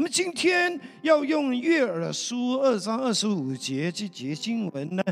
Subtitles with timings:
[0.00, 5.04] 我们今天要用约珥书二章二十五节这节经文呢，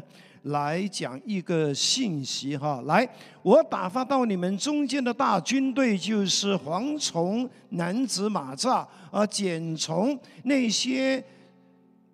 [0.45, 2.83] 来讲一个信息哈。
[2.87, 3.06] 来，
[3.43, 11.23] 我打发到你们中间的大军队，就是蝗虫、男子、马蚱啊，茧虫那些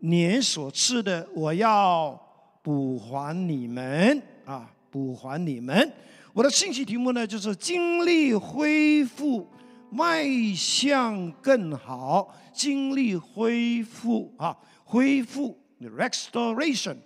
[0.01, 2.21] 年所吃的，我要
[2.61, 5.93] 补还你们啊，补还你们。
[6.33, 9.47] 我的信息题目呢，就是精力恢复，
[9.95, 16.97] 迈向更好，精力恢复啊，恢复 restoration，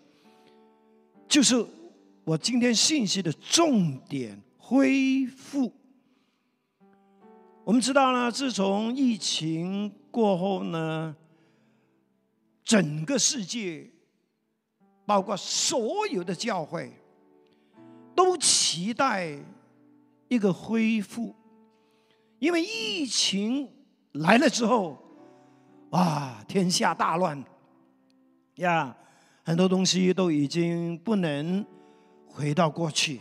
[1.29, 1.63] 就是
[2.25, 5.71] 我今天信息的重点，恢复。
[7.65, 11.15] 我们知道呢，自从疫情过后呢，
[12.65, 13.91] 整个世界，
[15.05, 16.91] 包括所有的教会。
[18.15, 19.39] 都期待
[20.27, 21.33] 一个恢复，
[22.39, 23.69] 因为疫情
[24.13, 24.97] 来了之后，
[25.91, 27.43] 啊，天下大乱
[28.57, 28.95] 呀，
[29.45, 31.65] 很多东西都已经不能
[32.27, 33.21] 回到过去。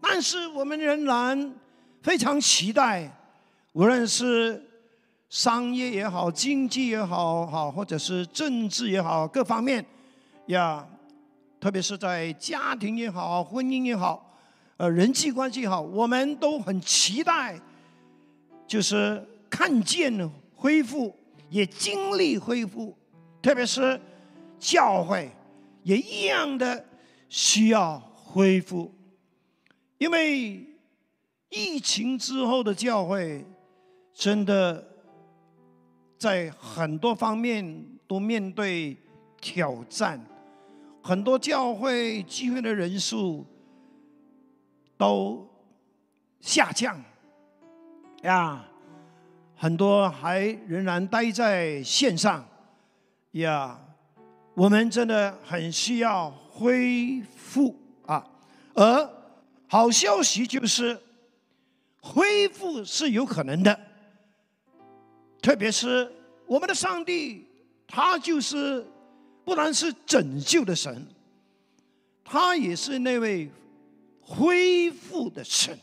[0.00, 1.54] 但是我们仍然
[2.02, 3.10] 非常期待，
[3.72, 4.62] 无论是
[5.30, 9.84] 商业也好、经济也好，好或者是政治也好，各方面
[10.46, 10.86] 呀。
[11.60, 14.36] 特别是在家庭也好，婚姻也好，
[14.76, 17.58] 呃，人际关系也好，我们都很期待，
[18.66, 21.14] 就是看见恢复，
[21.50, 22.96] 也经历恢复。
[23.42, 24.00] 特别是
[24.58, 25.30] 教会
[25.82, 26.84] 也一样的
[27.28, 28.92] 需要恢复，
[29.98, 30.66] 因为
[31.50, 33.44] 疫情之后的教会
[34.14, 34.82] 真的
[36.18, 38.96] 在很多方面都面对
[39.40, 40.24] 挑战。
[41.02, 43.44] 很多教会聚会的人数
[44.96, 45.46] 都
[46.40, 46.98] 下降
[48.24, 48.64] 呀，
[49.54, 52.46] 很多还仍然待在线上
[53.32, 53.78] 呀。
[54.54, 57.74] 我们真的很需要恢复
[58.06, 58.24] 啊！
[58.74, 59.10] 而
[59.66, 61.00] 好消息就是，
[62.00, 63.78] 恢复是有可能的。
[65.42, 66.10] 特别是
[66.46, 67.46] 我们的上帝，
[67.86, 68.86] 他就是。
[69.46, 71.06] 不然是拯救的神，
[72.24, 73.50] 他也是那位
[74.22, 75.78] 恢复的神。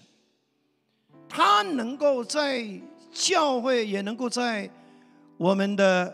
[1.33, 2.61] 他能够在
[3.13, 4.69] 教会，也能够在
[5.37, 6.13] 我们的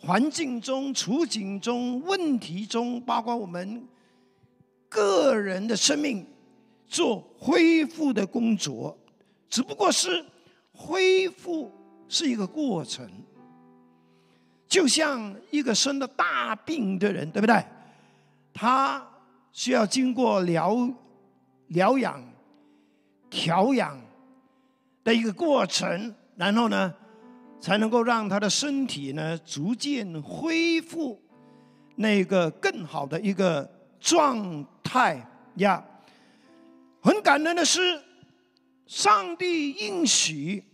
[0.00, 3.86] 环境中、处境中、问题中，包括我们
[4.88, 6.26] 个人的生命，
[6.88, 8.96] 做恢复的工作。
[9.50, 10.24] 只不过是
[10.72, 11.70] 恢复
[12.08, 13.06] 是一个过程。
[14.66, 17.62] 就像一个生了大病的人，对不对？
[18.54, 19.06] 他
[19.52, 20.76] 需要经过疗
[21.68, 22.24] 疗养、
[23.28, 24.00] 调养
[25.04, 26.92] 的一个过程，然后呢，
[27.60, 31.22] 才能够让他的身体呢逐渐恢复
[31.94, 33.70] 那个更好的一个
[34.00, 35.24] 状态
[35.56, 35.84] 呀。
[37.00, 38.02] 很感人的是，
[38.86, 40.64] 上帝应许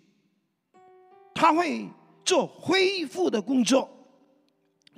[1.35, 1.87] 他会。
[2.23, 3.89] 做恢复的工作，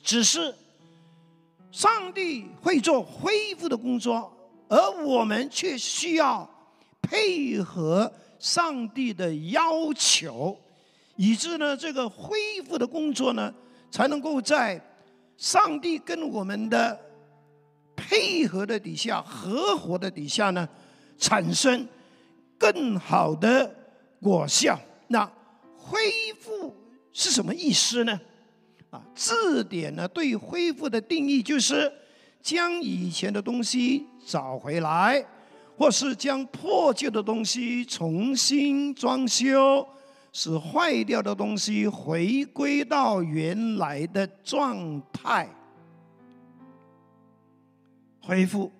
[0.02, 0.54] 只是
[1.70, 4.30] 上帝会做恢复的工作，
[4.68, 6.46] 而我们却需要
[7.00, 10.58] 配合上帝的要求，
[11.14, 12.36] 以致呢这个恢
[12.66, 13.54] 复的工作呢，
[13.88, 14.84] 才能够在
[15.36, 17.00] 上帝跟我们的
[17.94, 20.68] 配合的底下、合伙的底下呢，
[21.16, 21.86] 产生
[22.58, 23.72] 更好的
[24.20, 24.76] 果效。
[25.06, 25.24] 那
[25.76, 26.00] 恢
[26.40, 26.74] 复。
[27.12, 28.20] 是什么意思呢？
[28.90, 31.92] 啊，字典呢对恢复的定义就是
[32.40, 35.22] 将以前的东西找回来，
[35.76, 39.86] 或是将破旧的东西重新装修，
[40.32, 45.48] 使坏掉的东西回归到原来的状态。
[48.20, 48.70] 恢复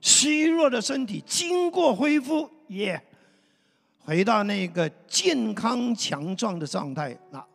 [0.00, 3.00] 虚弱的身体经过恢复，耶。
[4.02, 7.16] 回到那个健康强壮的状态。
[7.30, 7.46] 那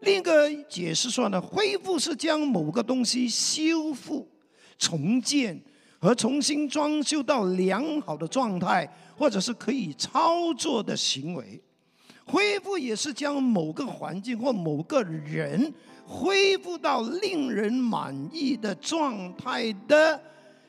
[0.00, 4.28] 另一个解释说呢，恢复是将某个东西修复、
[4.78, 5.60] 重建
[6.04, 8.86] 和重新装修到良好的状态，
[9.16, 11.58] 或者是可以操作的行为。
[12.26, 15.72] 恢复也是将某个环境或某个人
[16.06, 20.20] 恢复到令人满意的状态的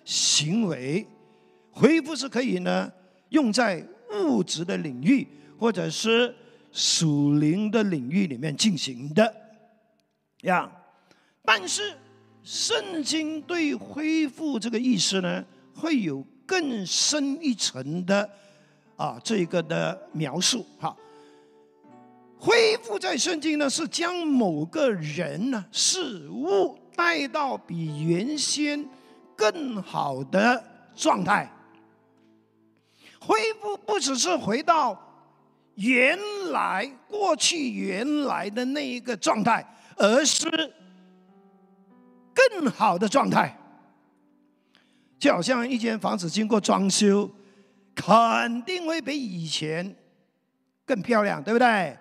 [0.06, 1.06] 行为。
[1.70, 2.90] 恢复是可以呢
[3.30, 3.86] 用在。
[4.24, 5.28] 物质的领域，
[5.60, 6.34] 或者是
[6.72, 9.36] 属灵的领域里面进行的
[10.44, 10.72] 呀。
[11.44, 11.98] 但是，
[12.46, 15.44] 圣经对恢复这个意思呢，
[15.74, 18.30] 会有更深一层的
[18.96, 20.64] 啊这个的描述。
[20.80, 20.96] 哈，
[22.38, 28.88] 恢复在圣经呢，是将某个人呢、事物带到比原先
[29.36, 30.64] 更好的
[30.96, 31.52] 状态。
[33.20, 34.96] 恢复不只是回到
[35.74, 36.16] 原
[36.52, 39.66] 来过去原来的那一个状态，
[39.98, 40.48] 而是
[42.36, 43.58] 更好的状态。
[45.18, 47.28] 就好像一间房子经过装修，
[47.96, 49.96] 肯定会比以前
[50.86, 51.98] 更漂亮，对不对？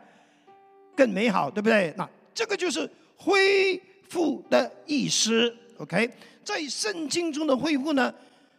[0.97, 1.95] 更美好，对不对？
[1.97, 5.57] 那这个就是恢复的意思。
[5.79, 6.11] OK，
[6.45, 8.13] 在圣经中的恢复呢，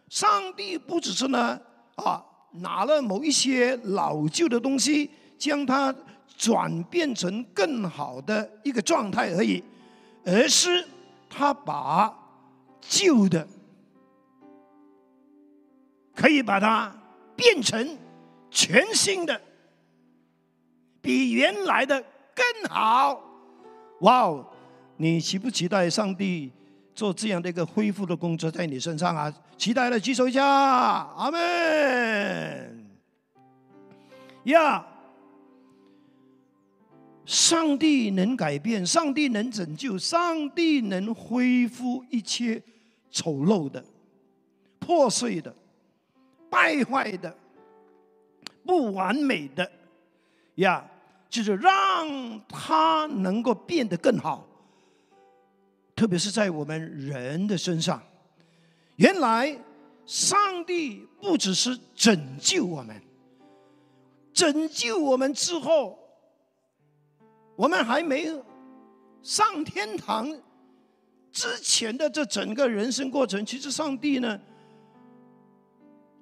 [0.08, 1.60] 上帝不只是呢
[1.96, 2.24] 啊。
[2.60, 5.94] 拿了某一些老旧的东西，将它
[6.38, 9.62] 转变成更好的一个状态而已，
[10.24, 10.82] 而是
[11.28, 12.12] 他把
[12.80, 13.46] 旧的
[16.14, 16.94] 可以把它
[17.36, 17.98] 变成
[18.50, 19.40] 全新的，
[21.00, 22.02] 比原来的
[22.34, 23.22] 更好。
[24.00, 24.46] 哇哦！
[24.96, 26.52] 你期不期待上帝？
[26.94, 29.30] 做这样的一个恢复的工作在你身上啊！
[29.58, 32.86] 期待的举手一下，阿门。
[34.44, 34.86] 呀，
[37.26, 42.62] 上帝能改变，上帝能拯救，上帝能恢复一切
[43.10, 43.84] 丑陋的、
[44.78, 45.54] 破碎的、
[46.48, 47.36] 败坏的、
[48.64, 49.68] 不完美的，
[50.54, 50.88] 呀，
[51.28, 54.46] 就是让他能够变得更好。
[55.96, 58.00] 特别是在我们人的身上，
[58.96, 59.58] 原来
[60.04, 63.02] 上帝不只是拯救我们，
[64.32, 65.98] 拯救我们之后，
[67.56, 68.30] 我们还没
[69.22, 70.30] 上天堂
[71.32, 74.40] 之前的这整个人生过程，其实上帝呢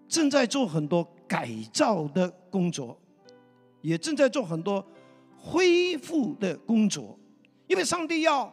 [0.08, 2.98] 正在做很多改造的工作，
[3.82, 4.84] 也正在做很多
[5.38, 7.18] 恢复的工作，
[7.66, 8.52] 因为上帝要。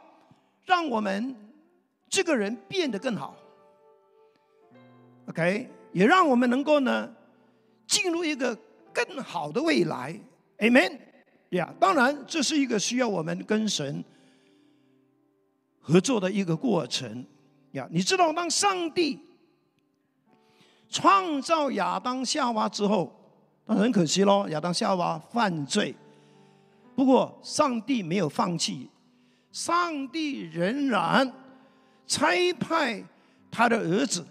[0.64, 1.36] 让我们
[2.08, 3.36] 这个人变得更好
[5.26, 7.12] ，OK，也让我们能够呢
[7.88, 8.56] 进入一个
[8.94, 10.18] 更好的未来
[10.60, 11.00] ，Amen。
[11.52, 14.04] 呀，当然这是一个需要我们跟神
[15.80, 17.26] 合作的一个过程。
[17.72, 19.18] 呀，你知道，当上帝
[20.90, 23.10] 创造亚当夏娃之后，
[23.66, 25.96] 那很可惜喽，亚当夏娃犯罪。
[26.96, 28.90] 不过，上帝没有放弃。
[29.52, 31.30] 上帝仍然
[32.08, 33.04] 差派
[33.50, 34.26] 他的儿子，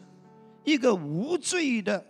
[0.64, 2.02] 一个无罪的、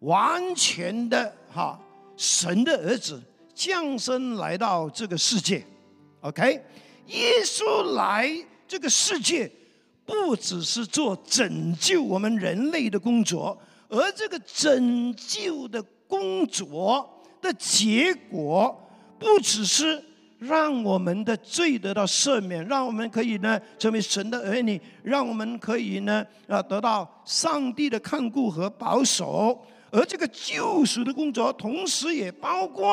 [0.00, 1.80] 完全的哈
[2.16, 3.20] 神的儿子
[3.56, 5.64] 降生来到这个世界。
[6.20, 6.62] OK，
[7.06, 8.30] 耶稣来
[8.68, 9.50] 这个世界，
[10.04, 13.58] 不只是做拯救我们人类的工作，
[13.88, 18.88] 而这个拯救的工作的结果，
[19.18, 20.04] 不只是。
[20.38, 29.58] 让我们的罪得到赦免，让我们可以呢成为神的儿女，让我们可以呢啊得到上帝的看顾和保守。
[29.90, 32.86] 而这个救赎的工作，同时也包括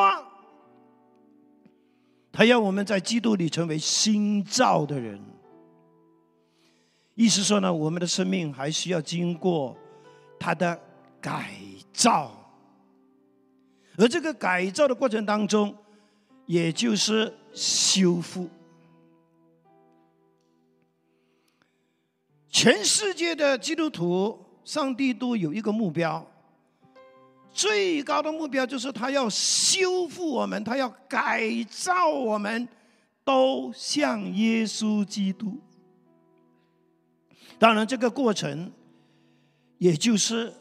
[2.34, 5.18] 他要我们在基督里成为新造的人。
[7.16, 9.78] 意思说呢，我们的生命还需要经过
[10.38, 10.78] 他的
[11.22, 11.54] 改
[11.94, 12.30] 造，
[13.98, 15.74] 而这个改造的过程当中。
[16.46, 18.50] 也就是修复。
[22.50, 26.30] 全世界的基督徒，上帝都有一个目标，
[27.54, 32.68] 最高的目标就是他要修复我们，他要改造我们，
[33.24, 35.58] 都像耶稣基督。
[37.58, 38.72] 当然，这个过程，
[39.78, 40.52] 也就是。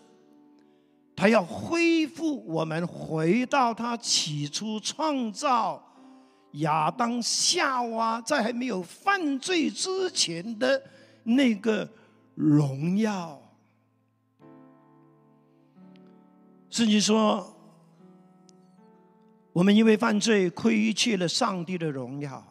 [1.15, 5.81] 他要恢复我们，回到他起初创造
[6.53, 10.83] 亚当夏娃在还没有犯罪之前的
[11.23, 11.89] 那个
[12.35, 13.42] 荣耀。
[16.73, 17.55] 圣经说，
[19.53, 22.43] 我们因为犯罪亏欠了上帝的荣耀，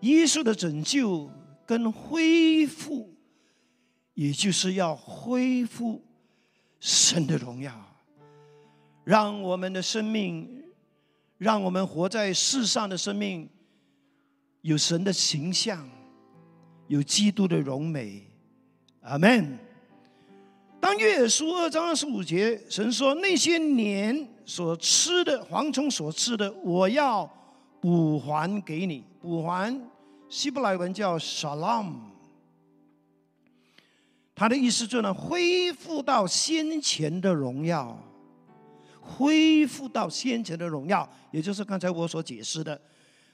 [0.00, 1.30] 耶稣的拯救
[1.66, 3.14] 跟恢复，
[4.14, 6.02] 也就是要恢复。
[6.80, 7.70] 神的荣耀，
[9.04, 10.64] 让我们的生命，
[11.36, 13.46] 让我们活在世上的生命，
[14.62, 15.86] 有神的形象，
[16.88, 18.26] 有基督的荣美。
[19.02, 19.65] 阿门。
[20.80, 27.28] 当约书二章二十五节，神说：“那些年所吃的蝗虫所吃的，我要
[27.80, 29.02] 补还给你。
[29.20, 29.80] 补还，
[30.28, 31.94] 希伯来文叫 shalom。”
[34.34, 37.98] 他的意思就是呢，恢复到先前的荣耀，
[39.00, 42.78] 恢复到先前的荣耀，也就是刚才我所解释的，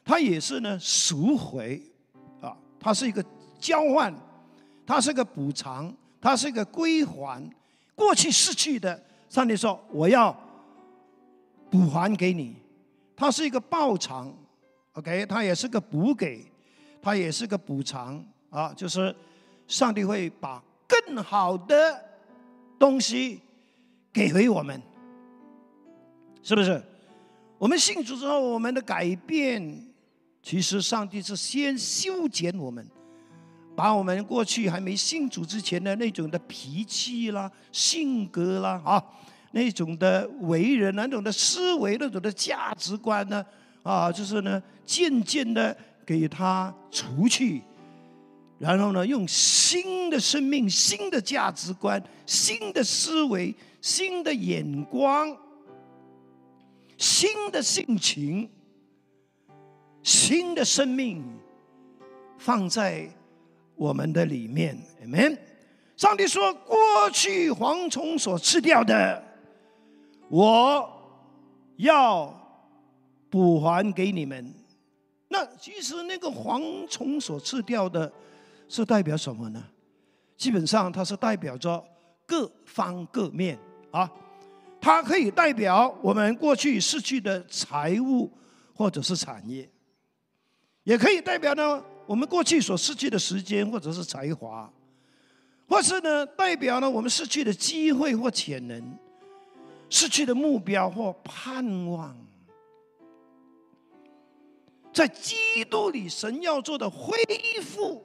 [0.04, 1.82] 它也是呢赎回
[2.40, 3.24] 啊，它是一个
[3.58, 4.14] 交换，
[4.86, 7.50] 它是个补偿，它是一个归还
[7.94, 8.98] 过去失去的。
[9.28, 10.34] 上帝说：“我要
[11.68, 12.56] 补还给你。”
[13.16, 14.34] 它是一个报偿
[14.92, 16.46] ，OK，它也是个补给，
[17.02, 19.14] 它也是个补偿啊，就是
[19.66, 22.02] 上帝会把更好的
[22.78, 23.40] 东西
[24.12, 24.80] 给回我们，
[26.42, 26.82] 是不是？
[27.58, 29.86] 我们信主之后，我们的改变，
[30.42, 32.84] 其实上帝是先修剪我们，
[33.74, 39.04] 把我们过去还没信主之前的那种的脾气啦、性格啦啊。
[39.54, 43.44] 那种的为人，那种的思维，那种的价值观呢？
[43.82, 45.76] 啊，就是呢，渐渐的
[46.06, 47.60] 给他除去，
[48.58, 55.36] 然后呢，用新的生命、新的价值观、新的思维、新的眼光、
[56.96, 58.48] 新的性情、
[60.02, 61.22] 新的生命
[62.38, 63.06] 放在
[63.76, 64.78] 我们的里面。
[65.02, 65.38] Amen。
[65.96, 66.76] 上帝说：“过
[67.12, 69.22] 去蝗虫所吃掉的。”
[70.28, 70.90] 我
[71.76, 72.34] 要
[73.28, 74.54] 补还给你们。
[75.28, 78.10] 那其实那个蝗虫所吃掉的，
[78.68, 79.62] 是代表什么呢？
[80.36, 81.82] 基本上它是代表着
[82.26, 83.58] 各方各面
[83.90, 84.10] 啊。
[84.80, 88.30] 它可以代表我们过去失去的财物
[88.74, 89.70] 或者是产业，
[90.82, 94.70] 也可以代表呢我们过去所失去的时间或者是才华，
[95.68, 98.98] 或是呢代表呢我们失去的机会或潜能。
[99.94, 102.16] 失去的目标或盼望，
[104.90, 107.14] 在基督里，神要做的恢
[107.62, 108.02] 复，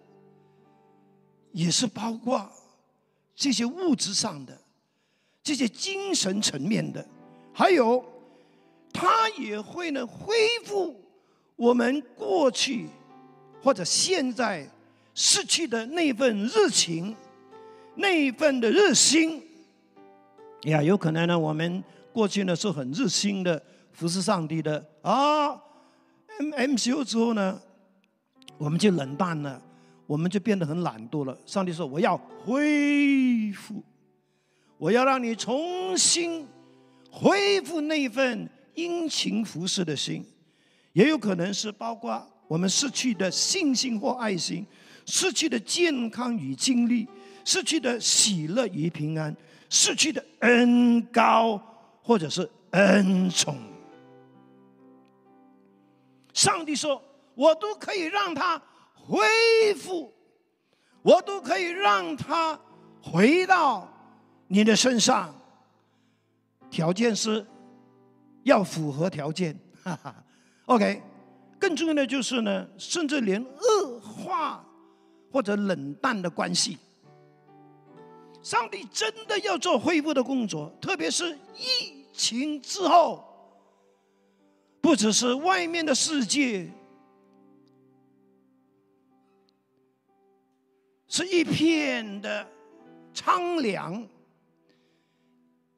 [1.54, 2.52] 也是包括
[3.34, 4.60] 这些物质上的、
[5.42, 7.08] 这些精神层面的，
[7.54, 8.04] 还有
[8.92, 10.36] 他也会呢恢
[10.66, 11.02] 复
[11.56, 12.90] 我们过去
[13.62, 14.68] 或者现在
[15.14, 17.16] 失去的那份热情、
[17.96, 19.44] 那份的热心。
[20.64, 23.62] 呀，有可能呢，我们过去呢是很热心的
[23.92, 25.50] 服侍上帝的啊
[26.40, 27.62] ，M M C U 之后呢，
[28.58, 29.62] 我们就冷淡了，
[30.06, 31.38] 我们就变得很懒惰了。
[31.46, 33.84] 上帝说：“我要恢复，
[34.78, 36.48] 我要让你重新
[37.12, 40.26] 恢复那份殷勤服侍的心。”
[40.94, 44.66] 也有可能是包括我们失去的信心或爱心，
[45.06, 47.08] 失去的健康与精力，
[47.44, 49.36] 失去的喜乐与平安。
[49.70, 51.62] 失去的恩高，
[52.02, 53.58] 或者是恩宠，
[56.34, 57.04] 上帝说
[57.36, 58.62] ：“我都可以让他
[58.94, 60.14] 恢复，
[61.02, 62.58] 我都可以让他
[63.02, 63.86] 回到
[64.48, 65.36] 你的身上。
[66.70, 67.46] 条件是
[68.44, 69.54] 要符合条件。
[69.84, 70.16] 哈哈
[70.68, 71.04] ”OK，
[71.68, 74.66] 更重要的就是呢，甚至连恶化
[75.30, 76.78] 或者冷淡的关系。
[78.42, 83.22] 上帝真的要做恢复的工作，特别是疫情之后，
[84.80, 86.72] 不只是外面的世界
[91.10, 92.48] 是一片的
[93.14, 94.08] 苍凉，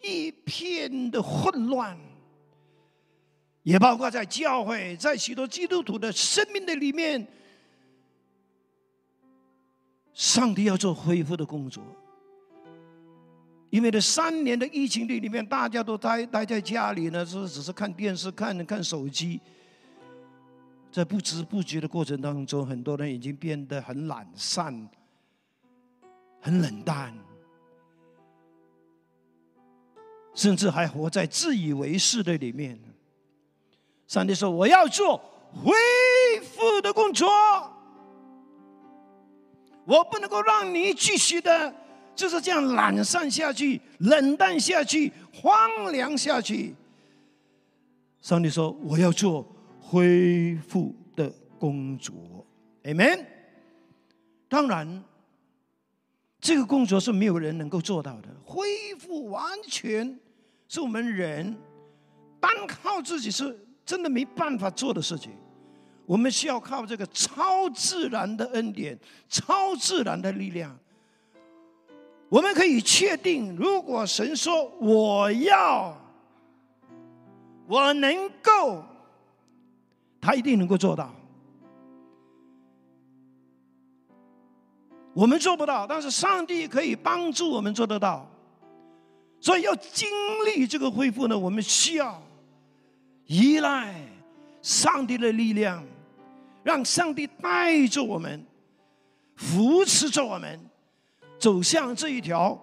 [0.04, 1.98] 一片的混乱，
[3.70, 7.28] 也包括在教会，在许多基督徒的生命的里面，
[10.12, 11.84] 上帝要做恢复的工作。
[13.70, 19.40] 因为这三年的疫情的里面，大家都待待在家里呢，是只是看电视、看看手机，
[20.92, 24.90] 在不知不觉的过程当中，很多人已经变得很懒散、
[26.42, 27.16] 很冷淡，
[30.34, 32.80] 甚至还活在自以为是的里面。
[34.10, 35.18] 上帝说：“我要做
[35.54, 35.72] 恢
[36.42, 37.30] 复的工作，
[39.86, 41.74] 我不能够让你继续的。”
[42.16, 46.76] 就是这样懒散下去、冷淡下去、荒凉下去。
[48.20, 49.46] 上帝说：“我要做
[49.80, 52.14] 恢复的工作。”
[52.84, 53.24] Amen。
[54.50, 55.04] 当然，
[56.42, 58.28] 这个工作是没有人能够做到的。
[58.44, 60.20] 恢复完全
[60.68, 61.56] 是我们人
[62.40, 65.32] 单靠自己是真的没办法做的事情。
[66.06, 68.96] 我们需要靠这个超自然的恩典、
[69.28, 70.78] 超自然的力量。
[72.30, 75.98] 我们可以确定，如果神说我要，
[77.68, 78.84] 我能够，
[80.22, 81.12] 他一定能够做到。
[85.16, 88.30] 我们做不到，但是上帝可以帮助我们做得到。
[89.42, 90.08] 所以要经
[90.46, 92.22] 历这个恢复呢，我们需要
[93.30, 93.94] 依赖
[94.60, 95.86] 上帝的力量，
[96.64, 98.44] 让上帝带着我们，
[99.36, 100.60] 扶持着我们，
[101.38, 102.60] 走向这一条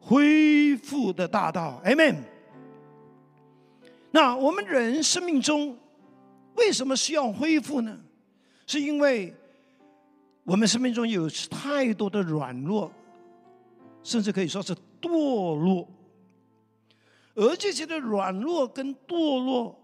[0.00, 1.82] 恢复的大道。
[1.84, 2.16] Amen。
[4.10, 5.76] 那我们人生命中
[6.54, 7.94] 为什么需要恢复呢？
[8.66, 9.34] 是因为
[10.44, 12.90] 我们生命中有太多的软弱，
[14.02, 15.86] 甚至可以说是堕落。
[17.34, 19.78] 而这些的软弱跟堕落，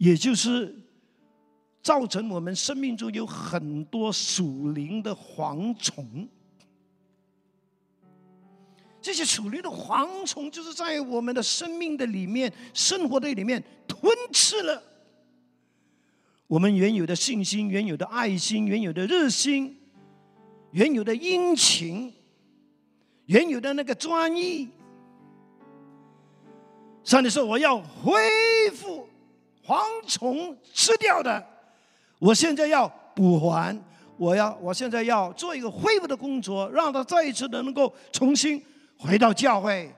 [0.00, 0.74] 也就是
[1.82, 6.26] 造成我们生命中有很多属灵的蝗虫。
[9.02, 14.82] 这些属灵的蝗虫，就是在我们的生命的里面、生活的里面吞吃了
[16.46, 19.78] 我们原有的信心、原有的爱心、原有的热心、
[20.70, 22.10] 原有的殷勤、
[23.26, 24.66] 原有的那个专一。
[27.04, 28.18] 上帝说：“我要恢
[28.74, 29.09] 复
[29.70, 31.46] 蝗虫吃掉的，
[32.18, 33.80] 我现在要补还，
[34.16, 38.60] 我要我现在要做一个恢复的工作，让他再一次的能够重新
[38.98, 39.88] 回到教会，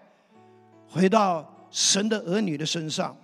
[0.86, 3.16] 回到神的儿女的身上。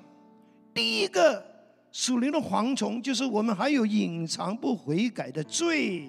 [0.72, 1.44] 第一个
[1.92, 6.08] 属灵的蝗虫，就是我们还有隐藏不悔改的罪。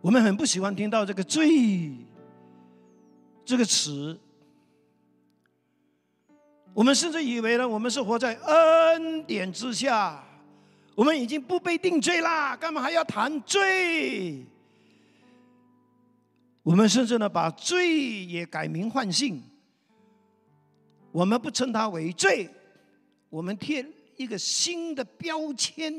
[0.00, 1.94] 我们很不喜欢听到这个罪。”
[3.46, 4.18] 这个词，
[6.72, 10.22] 我们甚至以为呢，我们是活在恩典之下，
[10.94, 14.44] 我们已经不被定罪啦，干嘛还要谈罪？
[16.62, 19.42] 我们甚至呢，把罪也改名换姓，
[21.10, 22.48] 我们不称它为罪，
[23.28, 23.84] 我们贴
[24.16, 25.92] 一个新的标签，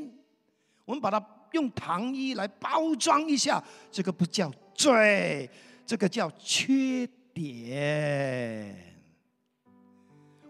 [0.84, 5.48] 我们把它用糖衣来包装一下，这个不叫罪，
[5.86, 7.08] 这个叫缺。
[7.34, 8.91] 点，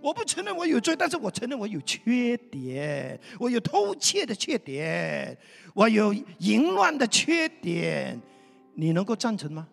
[0.02, 5.38] 我不承认我有罪，但是我承认我有缺点，我有偷窃的缺点，
[5.72, 8.20] 我有淫乱的缺点，
[8.74, 9.68] 你能够赞成吗？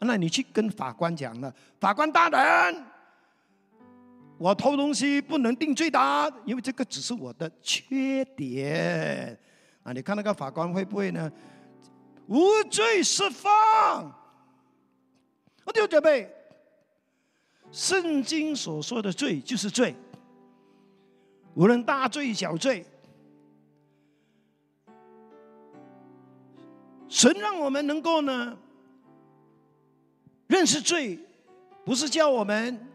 [0.00, 2.84] 那你去跟法官讲了，法官大人，
[4.36, 9.38] 我偷东西不能定罪的，因为这个只是我的缺点
[9.84, 9.92] 啊！
[9.92, 11.32] 你看那个法官会不会呢？
[12.26, 14.12] 无罪释放。
[15.64, 16.28] 我弟兄姐妹，
[17.72, 19.96] 圣经所说的罪就是罪，
[21.54, 22.84] 无论大罪小罪，
[27.08, 28.58] 神让我们能够呢
[30.46, 31.18] 认识罪，
[31.84, 32.86] 不是叫我们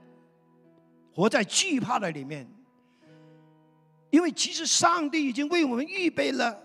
[1.11, 2.47] 活在惧怕的里面，
[4.11, 6.55] 因为其实上帝已经为我们预备了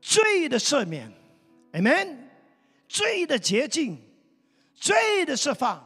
[0.00, 1.12] 罪的赦免
[1.72, 2.16] ，Amen。
[2.86, 3.98] 罪的捷径，
[4.74, 5.82] 罪的释放，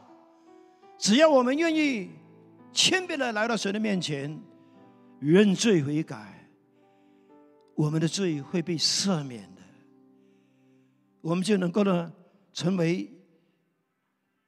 [0.99, 2.09] 只要我们愿意
[2.73, 4.37] 谦卑的来到神的面前，
[5.21, 6.49] 认罪悔改，
[7.73, 9.61] 我们的罪会被赦免的，
[11.21, 12.11] 我们就能够呢
[12.51, 13.09] 成为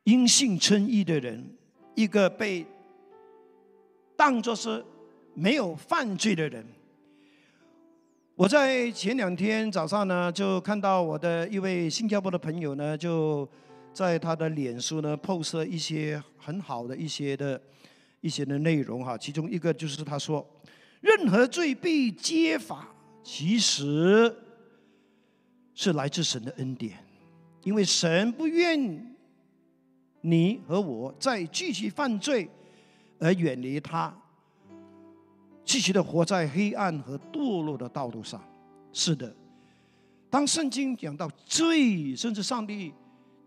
[0.04, 1.56] 因信称义的人，
[1.96, 2.66] 一个被
[4.18, 4.84] 当作是
[5.34, 6.66] 没有犯罪的人。
[8.36, 13.48] 我在前两天早上呢，就看到我的一位新加坡的朋友呢，就
[13.94, 17.62] 在他的脸书呢 p o s 一些很好的一些的
[18.22, 19.18] 一些的内容哈。
[19.18, 20.46] 其中一个就是他说，
[21.02, 22.88] 任何罪被揭发，
[23.24, 24.34] 其实
[25.74, 26.98] 是来自神的恩典，
[27.64, 29.16] 因为神不愿
[30.22, 32.50] 你和我再继续犯罪
[33.20, 34.16] 而远离他。
[35.64, 38.44] 继续的活在黑暗和堕落的道路上。
[38.94, 39.34] 是的，
[40.30, 42.92] 当圣经讲到罪，甚至上帝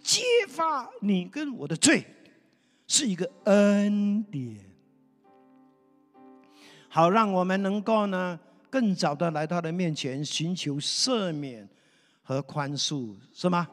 [0.04, 2.04] 揭发你跟我的罪，
[2.86, 4.60] 是一个恩典，
[6.88, 8.38] 好让我们能够呢
[8.68, 11.66] 更早的来到他的面前寻求赦免
[12.22, 13.66] 和宽恕，是吗？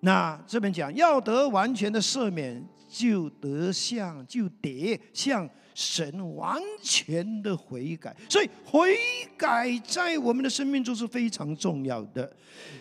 [0.00, 5.48] 那这边讲要得完全的赦免，就得向就得向。
[5.72, 8.98] 神完全的悔改，所以悔
[9.38, 12.30] 改在我们的生命中是非常重要的。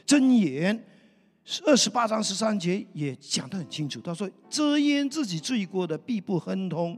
[0.06, 0.84] 箴言
[1.66, 6.96] 二十八章十三节也讲得很清楚，他说：“遮掩自己罪过的，必不亨通；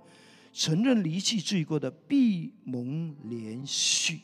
[0.52, 4.22] 承认离弃罪过的，必蒙连续。”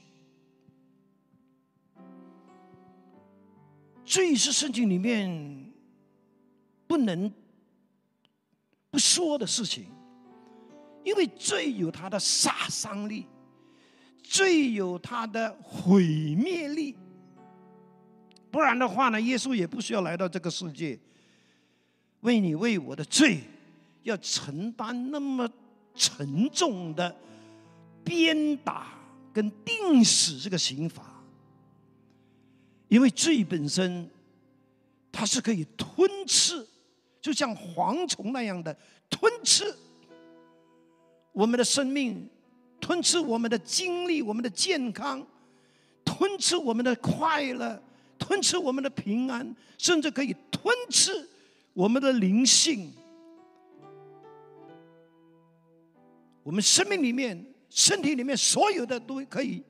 [4.04, 5.72] 罪是圣经里面
[6.88, 7.32] 不能
[8.90, 9.86] 不说的事情。
[11.04, 13.26] 因为罪有它的杀伤力，
[14.22, 16.98] 罪有它的毁灭力。
[18.58, 20.98] 不然的话呢，耶稣也不需要来到这个世界，
[22.22, 23.42] 为你为我的罪，
[24.02, 25.48] 要承担那么
[25.94, 27.16] 沉重的
[28.04, 28.88] 鞭打
[29.32, 31.04] 跟定死这个刑罚。
[32.88, 34.10] 因为罪本身，
[35.12, 36.68] 它是可以吞吃，
[37.22, 38.76] 就像蝗虫那样的
[39.08, 39.72] 吞吃
[41.32, 42.28] 我们的生命，
[42.82, 45.24] 吞吃我们的精力、我们的健康，
[46.04, 47.80] 吞吃我们的快乐，
[48.18, 51.28] 吞吃我们的平安，甚至可以吞吃
[51.74, 52.92] 我们的灵性。
[56.44, 59.64] 我们生命里面、身体里面所有的都可以，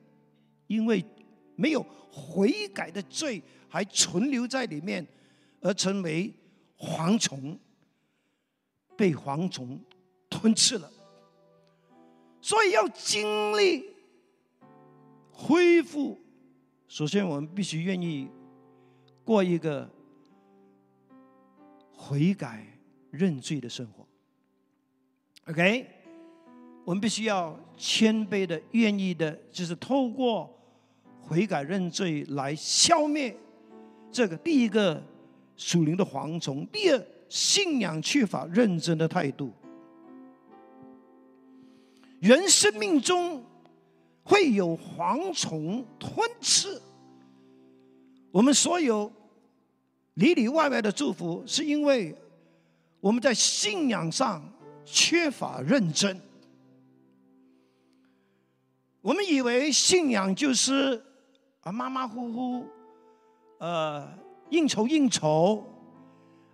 [0.66, 1.04] 因为
[1.54, 1.84] 没有。
[2.10, 5.06] 悔改的罪还存留在里面，
[5.60, 6.32] 而成为
[6.76, 7.56] 蝗虫，
[8.96, 9.78] 被蝗虫
[10.28, 10.90] 吞吃了。
[12.40, 13.84] 所以要经历
[15.30, 16.18] 恢复，
[16.88, 18.28] 首先我们必须愿意
[19.28, 19.86] 过一个
[21.94, 22.66] 悔改
[23.10, 24.08] 认罪的生活。
[25.50, 25.86] OK，
[26.82, 30.54] 我们必须要谦卑的、愿意的，就是透过。
[31.20, 33.36] 悔改认罪来消灭
[34.10, 35.02] 这个第一个
[35.58, 36.66] 属灵的蝗虫。
[36.68, 39.52] 第二，信仰缺乏认真的态度。
[42.18, 43.44] 人生命中
[44.22, 46.80] 会有蝗虫吞吃
[48.30, 49.12] 我们所有
[50.18, 52.14] 里里外外的祝福，是因为
[53.00, 54.42] 我们在信仰上
[54.84, 56.20] 缺乏认真。
[59.00, 61.02] 我们以为信仰就是。
[61.62, 62.66] 啊，马马虎虎，
[63.58, 64.08] 呃，
[64.48, 65.62] 应酬应酬，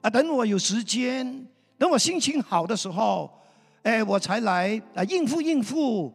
[0.00, 1.46] 啊，等我有时间，
[1.78, 3.30] 等我心情好的时候，
[3.82, 6.12] 哎，我才来啊应付应付。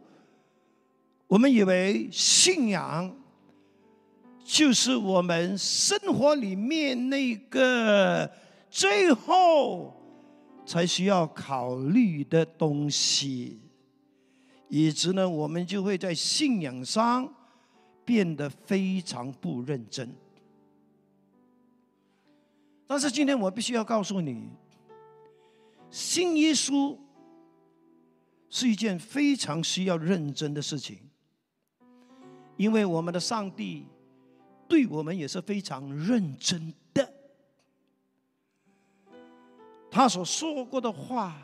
[1.28, 3.16] 我们以为信仰
[4.52, 8.28] 就是我们生活里面那个
[8.72, 9.94] 最后
[10.66, 13.60] 才需要考虑的东西，
[14.68, 17.32] 以致呢，我们就会在信仰上。
[18.06, 20.10] 变得非常不认真，
[22.88, 24.50] 但是今天我必须要告诉你，
[25.92, 26.98] 信耶稣
[28.50, 30.98] 是一件非常需要认真的事情，
[32.58, 33.86] 因为我们的上帝
[34.69, 37.12] 对我们也是非常认真的，
[39.89, 41.36] 他所说过的话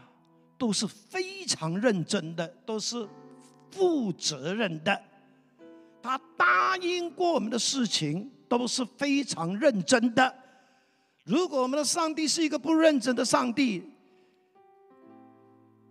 [0.57, 3.05] 都是非常认真的，都是
[3.71, 5.01] 负责任的。
[6.03, 10.33] 他答应过我们的事情都是非常认真的。
[11.23, 13.83] 如果我们的上帝是一个不认真的上帝，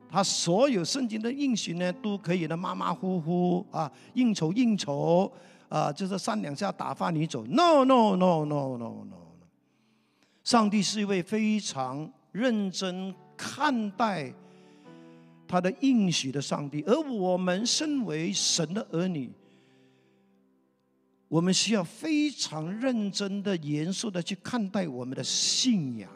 [0.09, 5.31] 他所有圣经的应许呢，都可以的马马虎虎啊，应酬应酬
[5.75, 7.45] 啊，就是三两下打发你走。
[7.47, 9.17] No no no no no no，no
[10.45, 14.33] 上帝是一位非常认真看待
[15.49, 19.33] 他的应许的上帝，而我们身为神的儿女。
[21.27, 26.09] 我们需要非常认真的、严肃的去看待我们的信仰。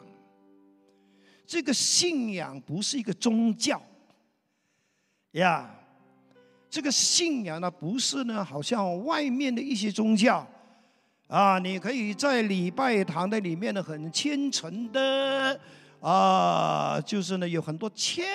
[1.45, 3.81] 这个信仰不是一个宗教，
[5.31, 5.69] 呀，
[6.69, 10.45] 这个信仰呢不是呢，好像外面的一些宗教
[11.27, 15.59] 啊，你可以在礼拜堂的里面呢很虔诚的
[15.99, 18.25] 啊，就是呢有很多虔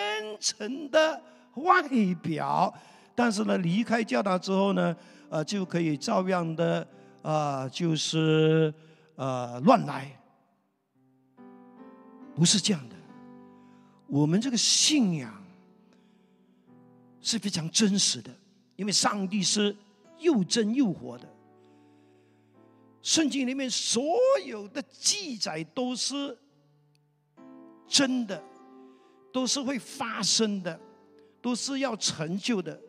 [0.40, 1.22] 诚的
[1.54, 1.82] 外
[2.22, 2.74] 表，
[3.14, 4.96] 但是呢离开教堂之后呢。
[5.30, 6.86] 呃，就可以照样的，
[7.22, 8.72] 呃，就是
[9.16, 10.08] 呃乱来，
[12.36, 12.94] 不是这样的。
[14.06, 15.43] 我们这个信仰
[17.24, 18.30] 是非常真实的，
[18.76, 19.74] 因为上帝是
[20.18, 21.28] 又真又活的。
[23.02, 24.02] 圣经里面所
[24.46, 26.36] 有的记载都是
[27.88, 28.42] 真的，
[29.32, 30.78] 都是会发生的，
[31.40, 32.80] 都是要成就的。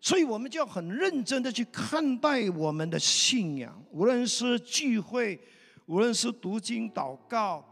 [0.00, 5.40] 所以我们就要很认真的去看待我们的信仰，无论是聚会，
[5.86, 7.64] 无论是读经祷告，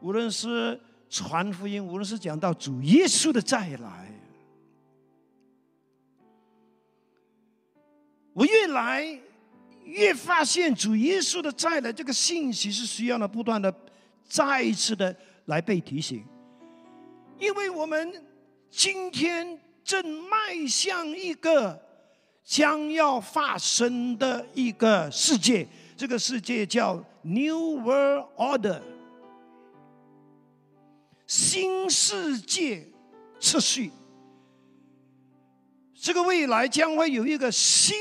[0.00, 4.12] 无论是传福音，无论是讲到主耶稣的再来，
[8.32, 9.18] 我越来
[9.84, 13.74] 越发现主耶稣的再来这个信息是需要呢不断的
[14.28, 15.14] 再一次的
[15.46, 16.24] 来被提醒，
[17.38, 18.24] 因为我们
[18.70, 19.60] 今天。
[19.86, 21.80] 正迈向一个
[22.42, 25.64] 将要发生的一个世界，
[25.96, 28.82] 这个世界叫 New World Order，
[31.26, 32.86] 新世界
[33.40, 33.90] 秩序。
[35.94, 37.96] 这个未来将会有一个新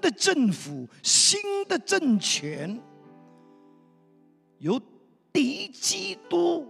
[0.00, 2.80] 的政府、新的政权，
[4.58, 4.80] 由
[5.32, 6.66] 敌基督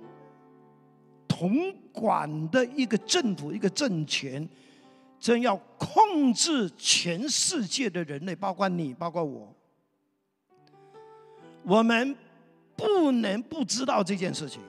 [1.27, 4.47] 统管的一个政府、一个政权，
[5.19, 9.55] 正要控制全世界的人类，包括你，包括我。
[11.62, 12.14] 我们
[12.77, 14.61] 不能不知道这件事情，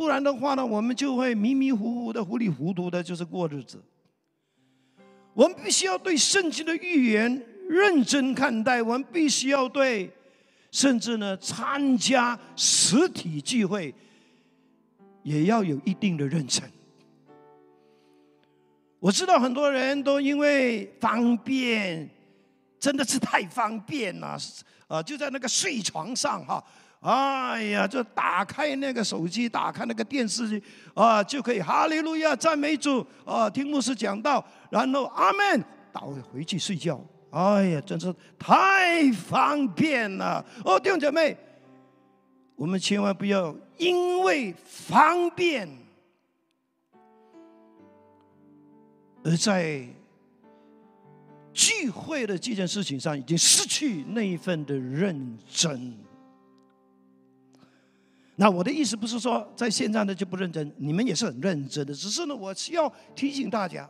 [0.00, 3.78] 不然的话呢，我们就会迷迷糊糊的、糊里糊涂的，就是过日子。
[5.34, 10.10] 我们必须要对圣经的预言认真看待，我们必须要对，
[10.70, 13.94] 甚至呢，参加实体聚会
[15.22, 16.64] 也要有一定的认真。
[19.00, 22.08] 我知道很多人都因为方便，
[22.78, 24.38] 真的是太方便了。
[24.88, 26.64] 啊，就在那个睡床上哈，
[27.00, 30.62] 哎呀，就打开那个手机，打开那个电视机，
[30.94, 37.00] 啊，就可以哈利路亚赞美主，啊，听牧师讲道，然后阿门，倒回去睡觉。
[37.30, 40.44] 哎呀，真是太方便了。
[40.64, 41.36] 哦，弟兄姐妹，
[42.54, 45.68] 我们千万不要因为方便
[49.24, 49.86] 而在。
[51.52, 55.98] 聚会的这件事情上，已经失去那一份的认真。
[58.40, 61.92] 那我的意思不是说在线上的就不认真，你们也是很认真的。
[61.92, 63.86] 只是呢，我需要提醒大家，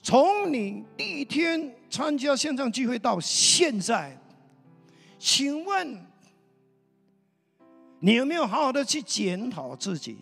[0.00, 4.16] 从你第一天参加线上聚会到现在，
[5.18, 6.00] 请问
[7.98, 10.18] 你有没有好好的去检讨自己？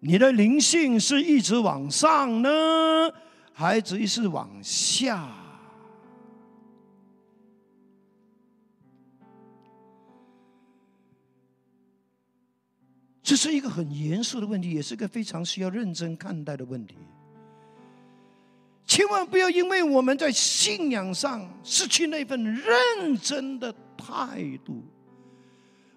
[0.00, 2.50] 你的灵性是一直往上呢？
[3.52, 5.32] 还是一是往下，
[13.28, 16.96] 这是一个很严肃的问题，也是个非常需要认真看待的问题。
[18.86, 24.82] 千万不要因为我们在信仰上失去那份认真的态度，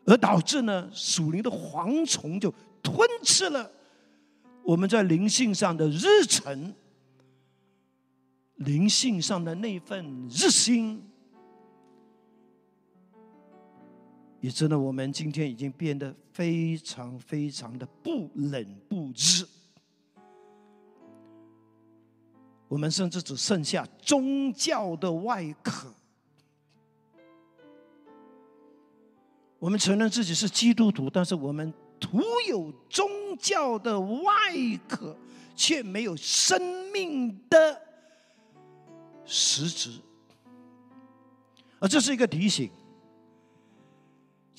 [0.03, 3.71] 而导致呢属灵的蝗虫就吞吃了
[4.61, 6.75] 我们在灵性上的日程。
[8.57, 11.01] 灵性上的那份日心，
[14.41, 19.47] 也真的，我们今天已经变得非常非常的不冷不热。
[22.67, 25.93] 我们甚至只剩下宗教的外壳。
[29.59, 34.31] 我们承认自己是基督徒，但是我们徒有宗教的外
[34.87, 35.15] 壳，
[35.55, 37.79] 却没有生命的。
[39.23, 39.91] 实质，
[41.79, 42.71] 而这是一个提醒，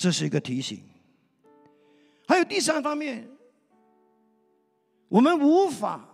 [0.02, 0.82] 这是一个提醒。
[2.26, 3.30] 还有第三方面，
[5.06, 6.04] 我们无法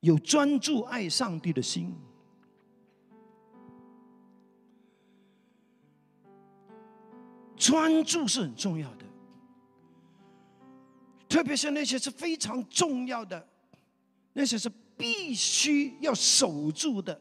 [0.00, 1.94] 有专注爱上帝的心。
[7.56, 9.04] 专注是很重要的，
[11.28, 13.46] 特别是那些是非常重要的，
[14.32, 14.68] 那些是。
[14.98, 17.20] 必须要守住的，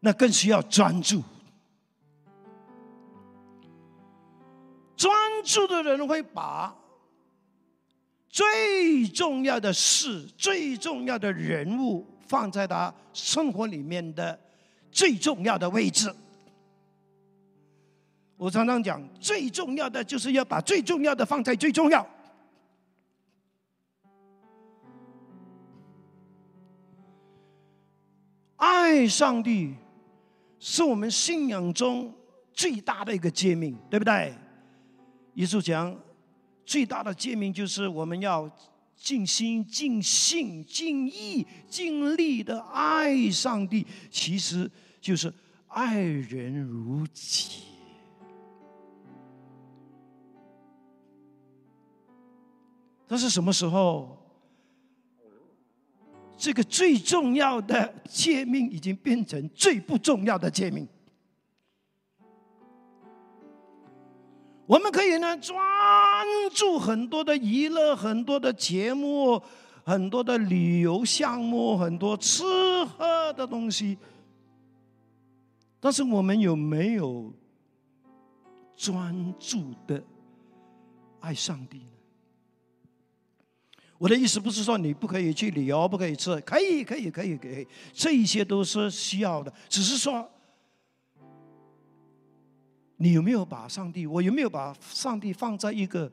[0.00, 1.22] 那更需要专注。
[5.00, 5.10] 专
[5.42, 6.76] 注的人会把
[8.28, 14.38] 最重要的事、最重要的人物放在他生活里面的
[14.92, 16.14] 最重要的位置。
[18.36, 22.06] 我常常讲，最重要的就是要把最重要的放在最重要。
[28.56, 29.74] 爱上帝
[30.58, 32.14] 是我们信仰中
[32.52, 34.34] 最大的一个诫命，对不对？
[35.34, 35.96] 耶稣讲，
[36.64, 38.50] 最大的诫命就是我们要
[38.96, 45.32] 尽心、尽性、尽意、尽力的爱上帝，其实就是
[45.68, 47.62] 爱人如己。
[53.08, 54.16] 那是什么时候？
[56.36, 60.88] 这个最重要的诫命已经变成最不重要的诫命。
[64.70, 65.58] 我们可以呢专
[66.54, 69.42] 注很多的娱乐、很多的节目、
[69.82, 72.44] 很多的旅游项目、很多吃
[72.84, 73.98] 喝的东西，
[75.80, 77.32] 但是我们有没有
[78.76, 80.00] 专注的
[81.18, 81.84] 爱上帝呢？
[83.98, 89.52] 我的意思不是说你不可以去旅游，不可以吃，可以，可以，可以，可以，这一些都是需要的。
[89.68, 90.30] 只是说，
[93.02, 96.12] 你有没有把上帝我有没有把上帝放在一个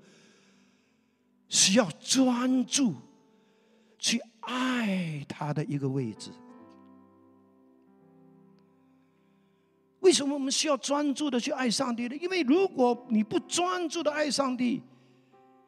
[1.50, 2.96] 需要专注
[4.00, 6.32] 去爱他的一个位置？
[10.00, 12.16] 为什么我们需要专注的去爱上帝呢？
[12.16, 14.82] 因为如果你不专注的爱上帝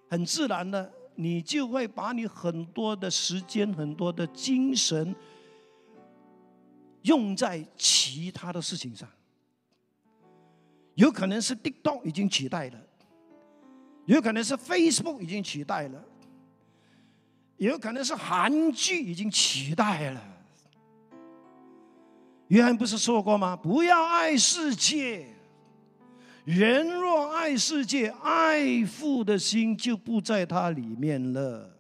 [0.10, 5.14] 很自然的你就会把你很多的时间很多的精神
[7.02, 9.06] 用在其他的事情上。
[11.00, 12.78] 有可能是 TikTok 已经取代了，
[14.06, 16.04] 有可能是 Facebook 已经取代了，
[17.56, 20.22] 有可能是韩剧已经取代了。
[22.50, 23.56] 约翰不是说过吗？
[23.56, 25.26] 不要爱世界，
[26.44, 31.78] 人若爱世界，爱父的心就不在它里面了。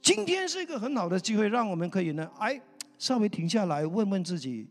[0.00, 2.58] 今天是一个很好的机会，让我们可以呢，哎，
[2.96, 4.66] 稍微停下来问问自己：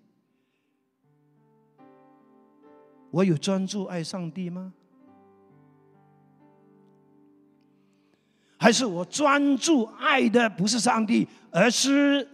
[3.12, 4.74] 我有专注爱上帝吗？
[8.60, 12.28] 还是我专注爱的不是上帝，而是？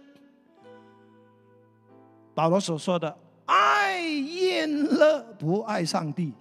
[2.34, 6.32] 保罗所说的“爱厌乐，不爱上帝；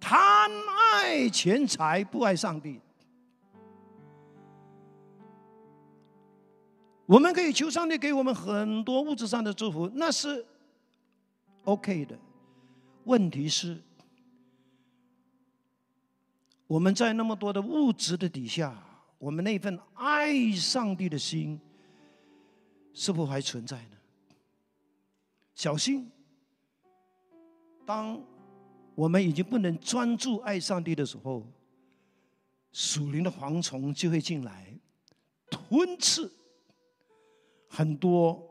[0.00, 0.50] 贪
[0.94, 2.80] 爱钱财，不爱上帝。”
[7.06, 10.44] 我们可以求上帝给我们很多物质上的祝福，那是
[11.64, 12.18] OK 的。
[13.04, 13.80] 问题是，
[16.66, 18.82] 我们在那么多的物质的底下，
[19.18, 21.60] 我们那份爱上帝的心。
[22.92, 23.96] 是否还存在呢？
[25.54, 26.10] 小心，
[27.86, 28.20] 当
[28.96, 31.46] 我们已经不能专注爱上帝的时候，
[32.72, 34.76] 属灵的蝗虫就会进来，
[35.48, 36.28] 吞噬
[37.68, 38.49] 很多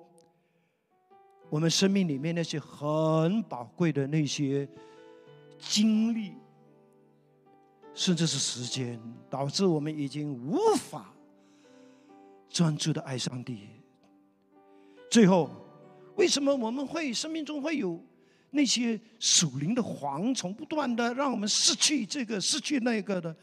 [1.49, 4.67] 我们生命里面那些很宝贵的那些
[5.57, 6.33] 经历，
[7.93, 11.12] 甚至是时间，导致我们已经无法
[12.49, 13.67] 专注的爱上帝。
[15.09, 15.49] 最后，
[16.15, 17.99] 为什么我们会生命中会有
[18.51, 23.35] 那些属灵的蝗虫不断的让我们失去这个失去那个的？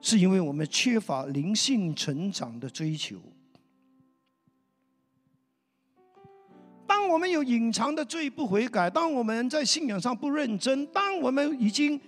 [0.00, 3.20] 是因为我们缺乏灵性成长的追求。
[7.10, 12.00] 我们有隐藏的罪不悔改，当我们在信仰上不认真，当我们已经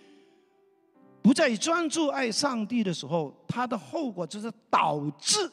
[1.20, 5.50] 不再专注爱上帝的时候，它的后果就是导致。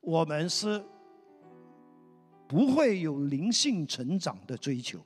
[0.00, 0.82] 我们是
[2.48, 4.98] 不会有灵性成长的追求。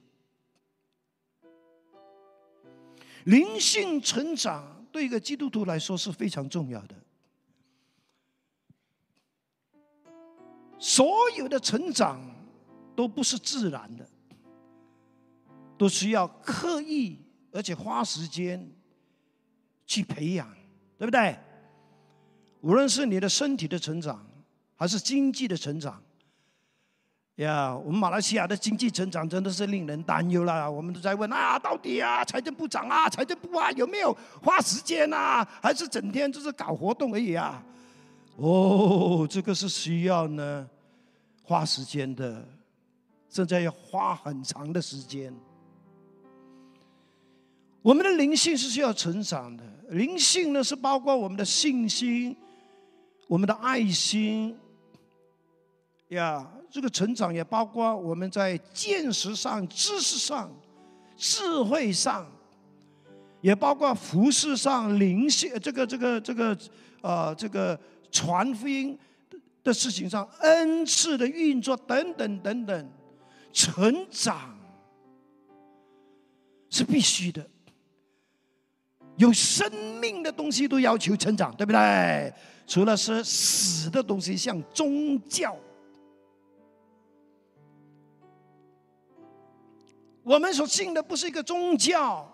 [3.24, 6.94] 灵性成长对一个基督徒来说是非常重要的。
[10.78, 12.20] 所有的成长
[12.94, 14.06] 都不是自然的，
[15.76, 17.18] 都需要刻意
[17.52, 18.70] 而且花时间
[19.86, 20.48] 去培养，
[20.98, 21.36] 对不对？
[22.60, 24.26] 无论是你的身体的成长。
[24.76, 26.02] 还是经济的成长
[27.36, 27.74] 呀！
[27.74, 30.68] 我们马来西亚的经济成长真的是令人担忧了。
[30.68, 35.48] 我们都在问啊，到底啊，财政部长啊，财政部啊，有没有花时间啊？
[35.62, 37.64] 还是整天就是搞活动而已啊？
[38.36, 40.68] 哦，这个是需要呢
[41.44, 42.44] 花时间的，
[43.34, 45.34] 甚至要花很长的时间。
[47.82, 52.36] 我们的灵性是需要成长的，灵性呢是包括我们的信心、
[53.26, 54.56] 我们的爱心。
[56.10, 60.48] 呀，这个成长也包括我们在见识上、知识上、
[61.16, 62.24] 智慧上，
[63.40, 66.56] 也包括服饰上、灵性这个、这个、这个，
[67.02, 67.76] 呃，这个
[68.12, 68.96] 传福音
[69.64, 72.90] 的事情上、恩赐的运作等等等等，
[73.54, 74.54] 成长
[76.68, 77.48] 是必须的。
[79.16, 82.34] 有生命的东西都要求成长，对不对？
[82.66, 85.56] 除了是死的东西，像宗教。
[90.24, 92.28] 我们所信的不是一个宗教，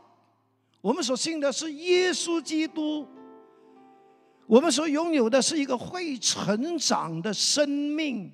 [0.81, 3.07] 我们所信的是耶稣基督。
[4.47, 8.33] 我们所拥有的是一个会成长的生命，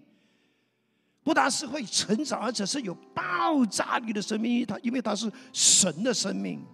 [1.27, 4.53] 不但是会成长，而且是有爆炸力的生命。
[4.53, 6.65] 因为它因为它是神的生命。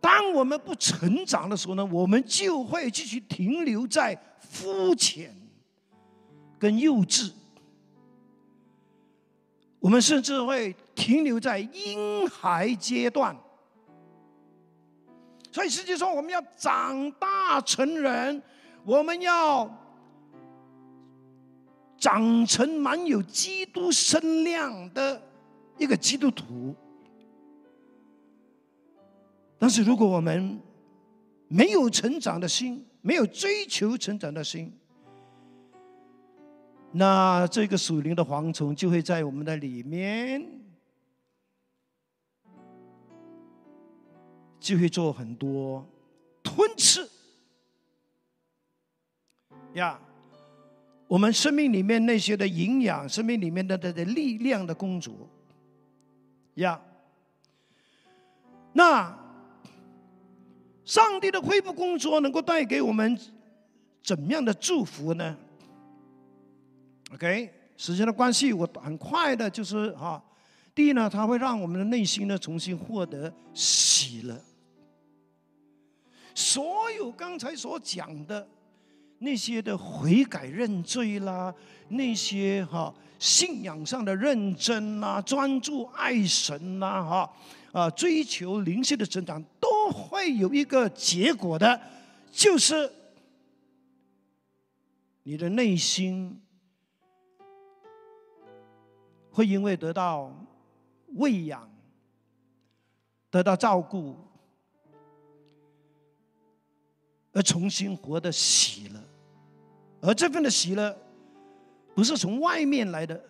[0.00, 5.34] 当我们不成长的时候呢，我们就会继续停留在肤浅
[6.56, 7.32] 跟幼稚。
[9.80, 13.36] 我们甚至会停留在婴孩阶段，
[15.50, 18.40] 所以实际上我们要长大成人，
[18.84, 19.68] 我们要
[22.00, 25.22] 长成满有基督身量的
[25.76, 26.74] 一个基督徒。
[29.58, 30.58] 但是如果我们
[31.46, 34.72] 没有成长的心，没有追求成长的心，
[36.90, 40.42] 那这个属灵的蝗虫就会在我们的里面，
[44.58, 45.86] 就会做很多
[46.42, 47.06] 吞吃
[49.74, 50.00] 呀。
[51.10, 55.28] 我们生命里面那些的营养，生命里面的的力量的工作
[56.54, 56.80] 呀。
[58.72, 59.12] 那
[60.84, 63.18] 上帝的恢复工作能够带给我们
[64.00, 65.36] 怎么样的祝福呢
[67.12, 70.22] ？OK，时间的关系，我很快的，就是哈，
[70.76, 74.40] 第一呢，它会让我们的内心呢重新获得喜乐。
[76.36, 78.48] 所有刚才所讲的
[79.20, 81.54] 那些的悔改认罪啦，
[81.88, 87.32] 那些哈信仰上的认真啦，专注爱神啦，哈
[87.72, 91.80] 啊追求灵性的成长，都会有一个结果的，
[92.32, 92.92] 就是
[95.22, 96.40] 你的内心。
[99.32, 100.28] 会因为得到
[101.14, 101.70] 喂养、
[103.30, 104.16] 得到照顾，
[107.32, 109.00] 而重新活得喜乐，
[110.00, 110.96] 而这份的喜乐，
[111.94, 113.20] 不是从外面来的，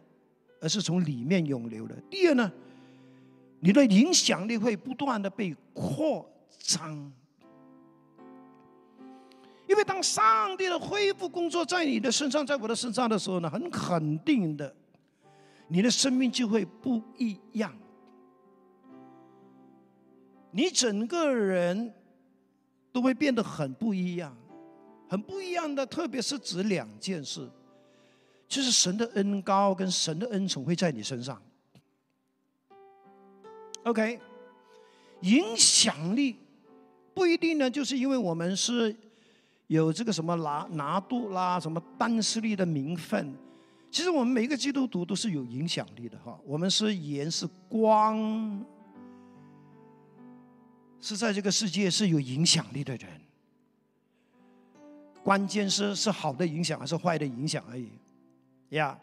[0.61, 1.95] 而是从里面涌流的。
[2.09, 2.51] 第二呢，
[3.61, 6.27] 你的影响力会不断的被扩
[6.59, 7.13] 张，
[9.69, 14.75] 因为当上帝的恢复工作在你的身上，在我的身上的时候呢，很肯定的。
[15.73, 17.73] 你的生命就会不一样，
[20.51, 21.95] 你整个人
[22.93, 24.37] 都会变得很不一样，
[25.09, 25.87] 很不一样的。
[25.87, 27.49] 特别是指两件事，
[28.49, 31.41] 就是神的恩高跟神的恩宠会在你身上。
[33.85, 34.21] OK，
[35.23, 36.37] 影响力
[37.15, 38.95] 不一定呢，就是因为我们是
[39.69, 43.35] 有这个什么拿拿度啦，什么丹斯利的名分。
[43.91, 48.65] 其实我们每一个基督徒都是有影响力的哈，我们是盐是光，
[51.01, 53.09] 是在这个世界是有影响力的人。
[55.23, 57.91] 关键是是好的影响还是坏的影响而已，
[58.71, 58.99] 呀。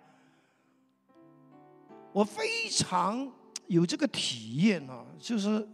[2.11, 3.31] 我非常
[3.67, 5.67] 有这个体验啊，就是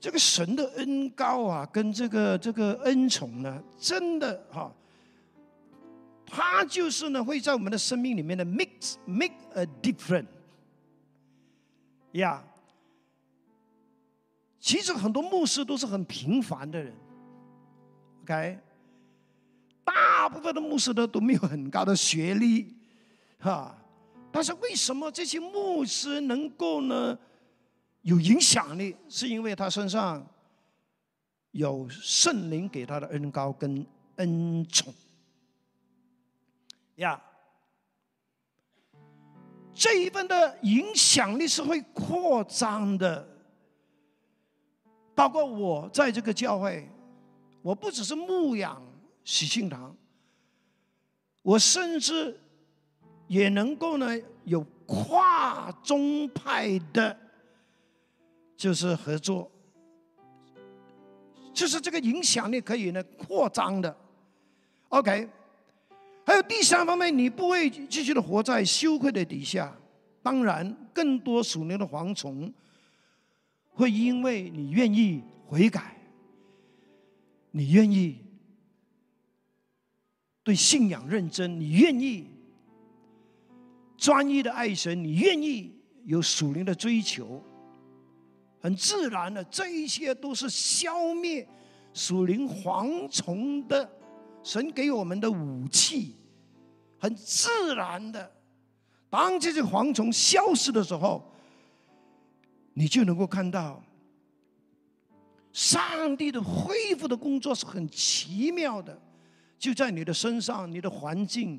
[0.00, 4.72] 这个神的恩高啊，跟这个这个恩宠呢，真的哈。
[6.26, 10.26] 它就是呢，会在我们的生命里面的 mix make a difference，
[12.12, 12.42] 呀。
[14.66, 16.92] 其实很多牧师都是很平凡的人
[18.22, 18.58] ，OK，
[19.84, 22.74] 大部分的牧师呢都没有很高的学历，
[23.38, 23.78] 哈。
[24.32, 27.16] 但是为什么这些牧师能够呢
[28.02, 28.96] 有影响力？
[29.08, 30.26] 是因为他身上
[31.52, 33.86] 有圣灵给他的恩高跟
[34.16, 34.92] 恩宠。
[36.96, 37.22] 呀，
[39.72, 43.35] 这一份的影响力是会扩张的。
[45.16, 46.88] 包括我在这个教会，
[47.62, 48.80] 我不只是牧养
[49.24, 49.96] 喜庆堂，
[51.42, 52.38] 我甚至
[53.26, 54.06] 也能够呢
[54.44, 57.18] 有跨宗派的，
[58.56, 59.50] 就是合作，
[61.52, 63.96] 就是这个影响力可以呢扩张的。
[64.90, 65.28] OK。
[66.28, 69.72] 还有第三方面，你不会继续的活在羞愧的底下。
[70.24, 72.52] 当然，更多属灵的蝗虫
[73.76, 75.94] 会因为你愿意悔改，
[77.50, 78.16] 你愿意
[80.42, 82.30] 对信仰认真，你愿意
[83.98, 87.42] 专一的爱神，你愿意有属灵的追求，
[88.60, 91.46] 很自然的，这一切都是消灭
[91.92, 93.92] 属灵蝗虫的。
[94.42, 96.14] 神给我们的武器，
[96.98, 98.32] 很自然的，
[99.10, 101.30] 当这些蝗虫消失的时候，
[102.78, 103.82] 你就能够看到，
[105.50, 109.00] 上帝的恢复的工作是很奇妙的，
[109.58, 111.58] 就在你的身上、你的环境，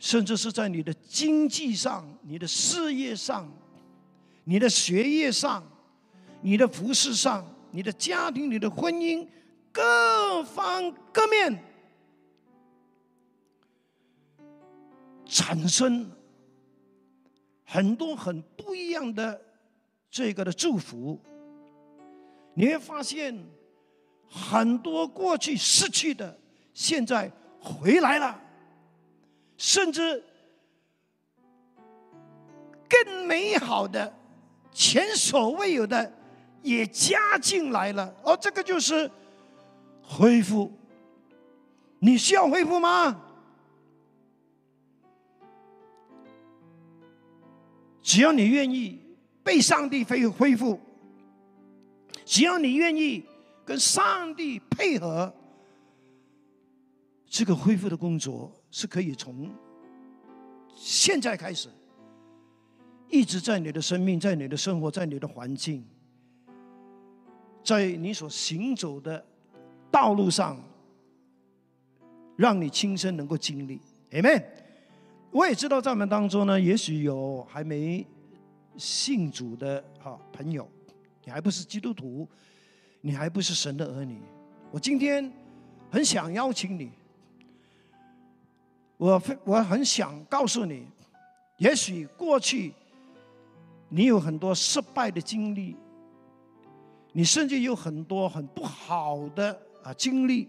[0.00, 3.48] 甚至是在你的经济上、你的事业上、
[4.42, 5.64] 你的学业上、
[6.40, 9.24] 你的服饰上、你的家庭、你的婚姻。
[9.72, 11.62] 各方各面
[15.24, 16.10] 产生
[17.64, 19.40] 很多很不一样的
[20.10, 21.18] 这个的祝福
[22.54, 23.46] 你会发现
[24.28, 26.36] 很多过去失去的
[26.74, 27.30] 现在
[27.60, 28.40] 回来了
[29.56, 30.24] 甚至
[32.88, 34.12] 更美好的
[34.72, 36.12] 前所未有的
[36.62, 38.14] 也加进来了。
[38.24, 39.10] 而这个就是
[40.02, 40.72] 恢复。
[42.00, 43.22] 你需要恢复吗？
[48.02, 48.98] 只要你愿意
[49.42, 50.78] 被上帝恢恢复，
[52.24, 53.24] 只要你愿意
[53.64, 55.32] 跟上帝配合，
[57.26, 59.50] 这个恢复的工作是可以从
[60.74, 61.68] 现在开始，
[63.08, 65.84] 一直在你的生命、在你的生活、在你的环境，
[67.64, 69.24] 在你所行走的
[69.90, 70.62] 道路上，
[72.36, 73.80] 让你亲身能够经历。
[74.10, 74.44] Amen。
[75.30, 78.04] 我也知道在我们当中呢，也许有还没
[78.80, 80.66] 信主的哈朋友，
[81.24, 82.26] 你还不是基督徒，
[83.02, 84.18] 你还不是神的儿女。
[84.72, 85.30] 我今天
[85.90, 86.90] 很想邀请你，
[88.96, 90.86] 我我很想告诉你，
[91.58, 92.72] 也许过去
[93.90, 95.76] 你有很多失败的经历，
[97.12, 100.48] 你甚至有很多很不好的啊经历。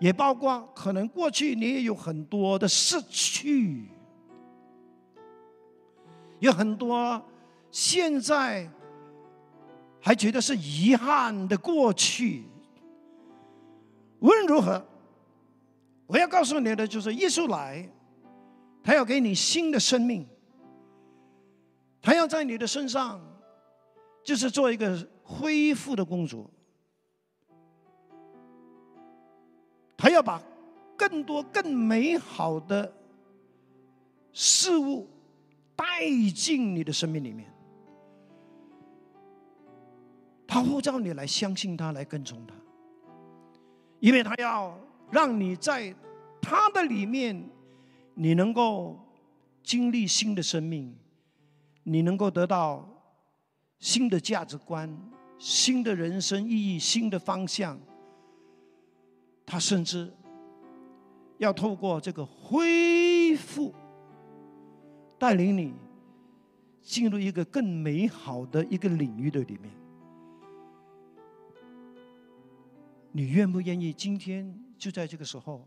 [0.00, 3.86] 也包括可能过去你也有很多的失去，
[6.44, 7.20] 有很多
[7.70, 8.70] 现在
[9.98, 12.44] 还觉得是遗憾的过去。
[14.20, 14.86] 无论如何，
[16.06, 17.90] 我要告诉你的就是，耶稣来，
[18.82, 20.26] 他要给你新的生命，
[22.02, 23.18] 他要在你的身上，
[24.22, 26.50] 就是做一个恢复的工作。
[29.96, 30.42] 他要把
[30.94, 32.92] 更多更美好的
[34.34, 35.08] 事物
[35.76, 35.84] 带
[36.34, 37.52] 进你的生命里面。
[40.46, 42.54] 他呼召你来相信他，来跟从他，
[43.98, 44.78] 因为他要
[45.10, 45.94] 让你在
[46.40, 47.48] 他的里面，
[48.14, 48.98] 你能够
[49.62, 50.96] 经历新的生命，
[51.82, 52.88] 你能够得到
[53.80, 54.96] 新的价值观、
[55.38, 57.80] 新的人生意义、新的方向。
[59.46, 60.12] 他甚至
[61.38, 63.74] 要透过这个恢复，
[65.24, 65.72] 带领你
[66.82, 69.72] 进入一个更美好的一个领域的里面。
[73.10, 75.66] 你愿不愿意今天就在这个时候，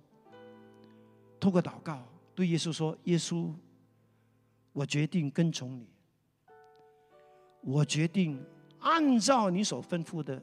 [1.39, 3.51] 透过祷告对耶稣说：“耶稣，
[4.73, 5.87] 我决定跟从你，
[7.61, 8.39] 我决定
[8.77, 10.39] 按照你所吩咐的。”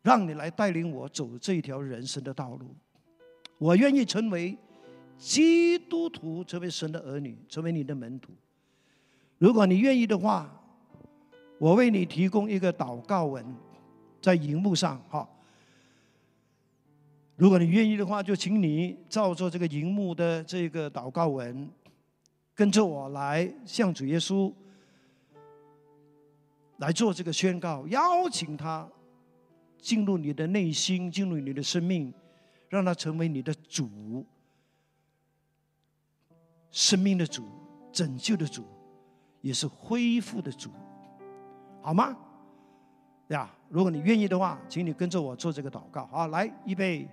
[0.00, 2.72] 让你来带领我走这一条人生的道路，
[3.58, 4.56] 我愿意成为
[5.18, 8.32] 基督徒，成为神的儿女，成为你的门徒。
[9.38, 10.50] 如果你愿意的话，
[11.58, 13.44] 我为你提供一个祷告文，
[14.20, 15.28] 在荧幕上哈。
[17.36, 21.68] 如果你愿意的话，就请你照着这个荧幕的这个祷告文，
[22.54, 24.52] 跟着我来向主耶稣
[26.78, 28.88] 来做这个宣告，邀请他。
[29.78, 32.12] 进入你的内心，进入你的生命，
[32.68, 34.26] 让他成为你的主，
[36.76, 37.42] 生命的主，
[37.90, 38.62] 拯救的主，
[39.40, 40.68] 也是恢复的主，
[41.80, 42.14] 好吗？
[43.28, 46.06] 呀，如果你愿意的话，请你跟着我做这个祷告。
[46.08, 47.08] 好，来，预备，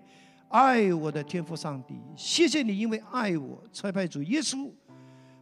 [0.49, 4.69] 爱我的天父上帝，谢谢你，因为爱我，差派主耶稣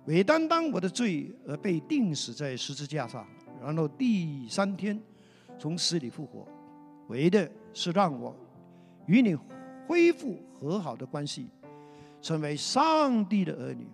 [0.05, 3.25] 为担当我的罪而被钉死在十字架上，
[3.59, 5.01] 然后第三天
[5.57, 6.47] 从死里复活。
[7.07, 8.35] 为的是让我
[9.07, 9.35] 与你
[9.87, 11.49] 恢复和好的关系，
[12.21, 13.87] 成为上帝的儿女。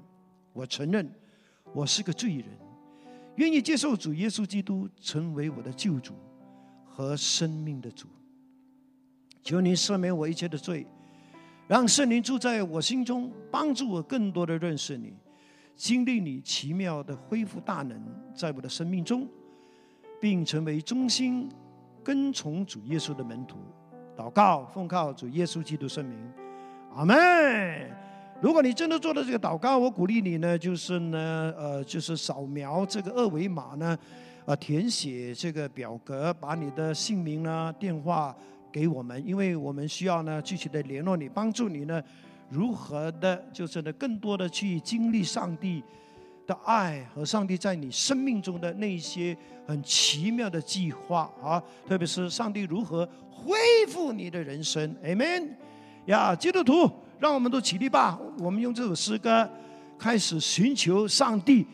[0.57, 1.07] 我承认
[1.71, 2.45] 我是个罪人，
[3.35, 6.15] 愿意接受主耶稣基督成为我的救主
[6.83, 8.07] 和生命的主。
[9.43, 10.87] 求你赦免我一切的罪，
[11.67, 15.13] 让圣灵住在我心中，帮助我更多的认识你，
[15.75, 18.01] 经历你奇妙的恢复大能
[18.33, 19.27] 在我的生命中，
[20.19, 21.47] 并成为中心。
[22.03, 23.57] 跟从主耶稣的门徒，
[24.15, 26.17] 祷告奉靠主耶稣基督圣名，
[26.95, 28.06] 阿门。
[28.39, 33.97] 如果你真的做了这个祷告，我鼓励你呢，就是呢，呃，就是扫描这个二维码呢，
[34.45, 38.35] 呃，填写这个表格，把你的姓名呢、电话
[38.71, 42.01] 给我们，因为我们需要呢，具体的联络你，帮助你呢，
[42.49, 45.83] 如何的，就是呢，更多的去经历上帝。
[46.45, 49.35] 的爱和上帝在你生命中的那些
[49.65, 53.57] 很奇妙的计划啊，特别是上帝如何恢
[53.89, 55.49] 复你的人生，Amen。
[56.05, 58.17] 呀，基督徒，让我们都起立吧！
[58.39, 59.49] 我们用这首诗歌
[59.97, 61.65] 开始寻求上帝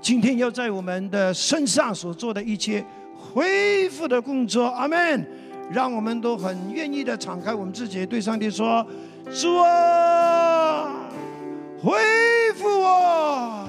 [0.00, 2.84] 今天要在我们的身上所做的一切
[3.16, 5.24] 恢复的工作，Amen。
[5.70, 8.86] 让我们都很愿意的敞开我们自己，对上帝说
[9.32, 10.90] ：“主啊，
[11.82, 11.98] 恢。”
[12.54, 13.66] 复我，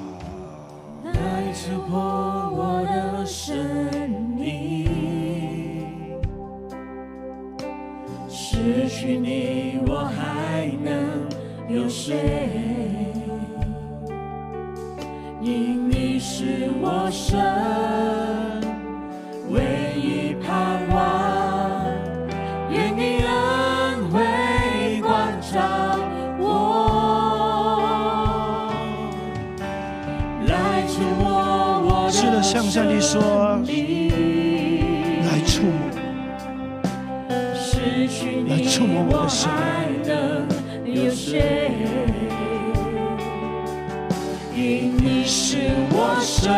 [1.05, 2.32] 来突破我
[8.64, 11.28] 失去你，我还能
[11.68, 12.16] 有谁？
[15.41, 17.36] 因你是我神
[19.49, 19.59] 唯
[19.99, 21.84] 一盼望，
[22.72, 24.22] 愿你恩惠
[25.01, 25.59] 关照
[26.39, 26.47] 我，
[30.47, 31.26] 来触摸
[31.84, 33.53] 我的是的向上帝说
[38.74, 40.47] 触摸我还能
[40.84, 41.69] 有谁？
[44.55, 46.51] 因你是我神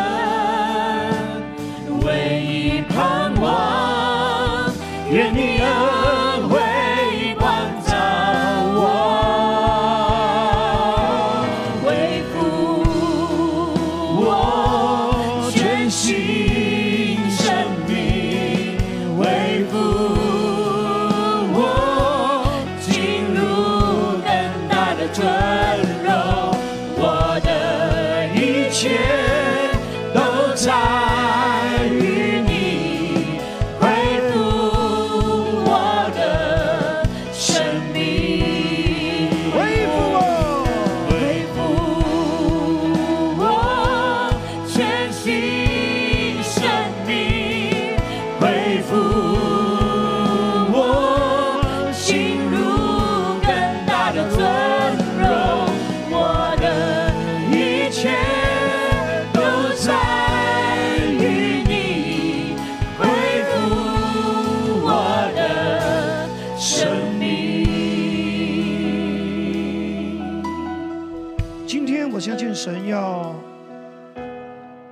[72.65, 73.35] 神要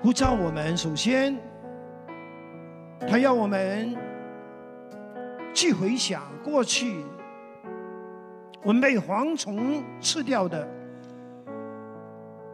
[0.03, 1.35] 呼召我们，首先，
[2.99, 3.97] 他要我们
[5.55, 7.03] 去回想过去
[8.61, 10.67] 我们被蝗虫吃掉的、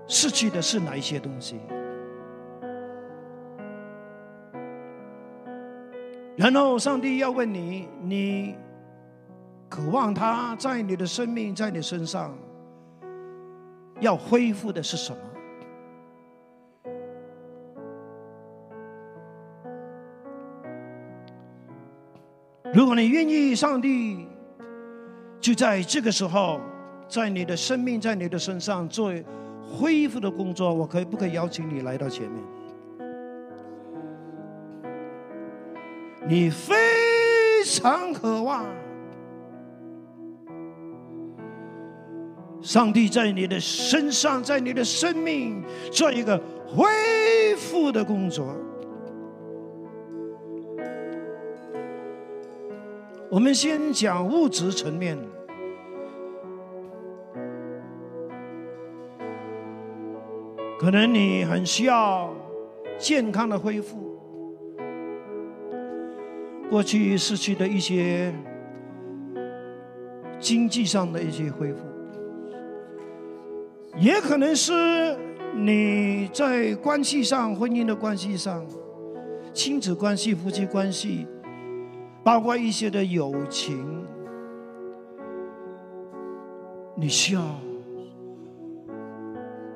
[0.07, 1.59] 失去的是哪一些东西，
[6.37, 8.55] 然后上帝要问你：你
[9.67, 12.33] 渴望他在你的生命、在你身上。
[13.99, 15.17] 要恢复的是什么？
[22.71, 24.27] 如果你愿意，上帝
[25.41, 26.61] 就在这个时候，
[27.07, 29.11] 在你的生命、在你的身上做
[29.61, 30.71] 恢复的工作。
[30.71, 32.43] 我可以不可以邀请你来到前面？
[36.27, 38.67] 你非常渴望。
[42.61, 46.37] 上帝在你的身上，在你的生命做一个
[46.67, 48.55] 恢复的工作。
[53.29, 55.17] 我们先讲物质层面，
[60.79, 62.33] 可能你很需要
[62.97, 64.19] 健康的恢复，
[66.69, 68.33] 过去失去的一些
[70.39, 71.88] 经济上的一些恢复。
[73.99, 74.73] 也可能是
[75.55, 78.65] 你在关系上、婚姻的关系上、
[79.53, 81.27] 亲子关系、夫妻关系，
[82.23, 84.05] 包括一些的友情，
[86.95, 87.41] 你需要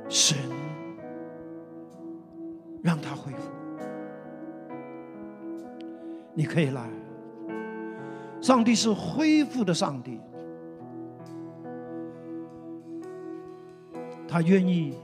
[0.08, 0.38] 神
[2.82, 3.52] 让他恢复。
[6.34, 6.90] 你可以来，
[8.40, 10.18] 上帝是恢复的上帝。
[14.34, 14.96] 他愿意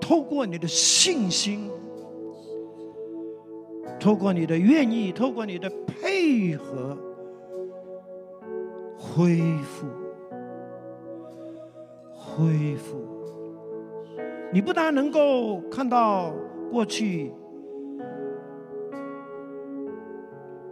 [0.00, 1.70] 透过你的信心，
[4.00, 6.96] 透过你的愿意，透过你的配合，
[8.96, 9.86] 恢复，
[12.14, 12.96] 恢复。
[14.50, 16.32] 你不但能够看到
[16.70, 17.30] 过去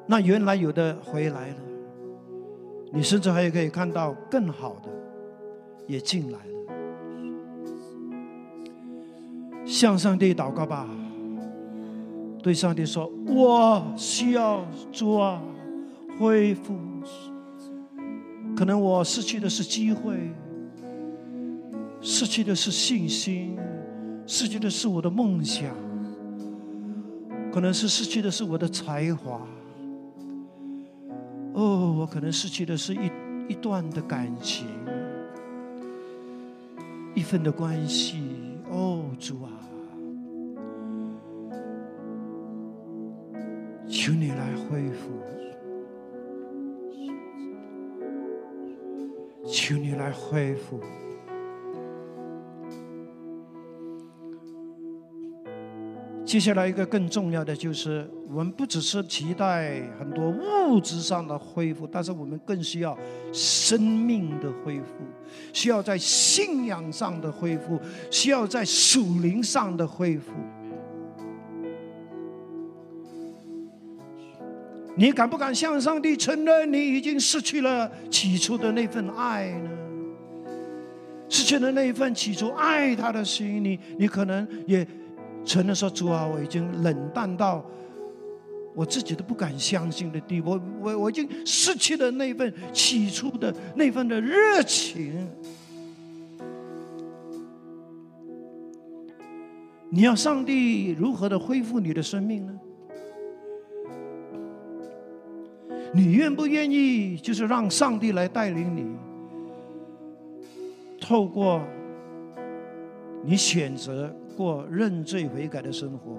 [0.07, 1.57] 那原来有的回来了，
[2.91, 4.89] 你甚至还可以看到更好的
[5.87, 6.56] 也进来了。
[9.67, 10.89] 向上帝祷告吧，
[12.41, 15.43] 对上帝说：“我需要主啊，
[16.19, 16.79] 恢复。
[18.57, 20.17] 可能我失去的是机会，
[22.01, 23.59] 失去的是信心，
[24.27, 25.75] 失去的是我的梦想，
[27.53, 29.45] 可能是失去的是我的才华。
[31.55, 33.11] 哦，我可能失去的是一
[33.49, 34.67] 一段的感情，
[37.15, 38.36] 一份的关系。
[38.71, 39.51] 哦，主啊。”
[43.89, 45.11] 求你来恢复，
[49.47, 50.81] 求你来恢复。
[56.27, 62.99] 接下来一个更重要的就是，我们不只是期待很多物质上的恢复，但是我们更需要
[63.33, 64.87] 生命的恢复，
[65.53, 70.33] 需要在信仰上的恢复，需要在属灵上的恢复。
[74.97, 79.71] 你敢不敢向上帝承认，你已经失去了起初的那份爱呢？
[81.29, 84.87] 失去了那一份起初爱他的心，你你可能也
[85.47, 87.65] 承认说：“主啊，我已经冷淡到
[88.75, 95.27] 我自己都不敢相信的地步，我我我已经失去了那份起初的那份的热情。”
[99.89, 102.53] 你要上帝如何的恢复你的生命呢？
[105.95, 108.85] 你愿不愿意，就是让上帝来带领你？
[111.01, 111.63] 透过
[113.25, 116.19] 你选择过认罪悔改的生活，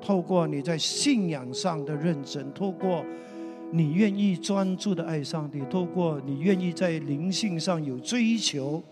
[0.00, 3.04] 透过你在信仰上的认真，透过
[3.70, 8.82] 你愿意专注的爱上帝，透过你愿意在灵性上有追求、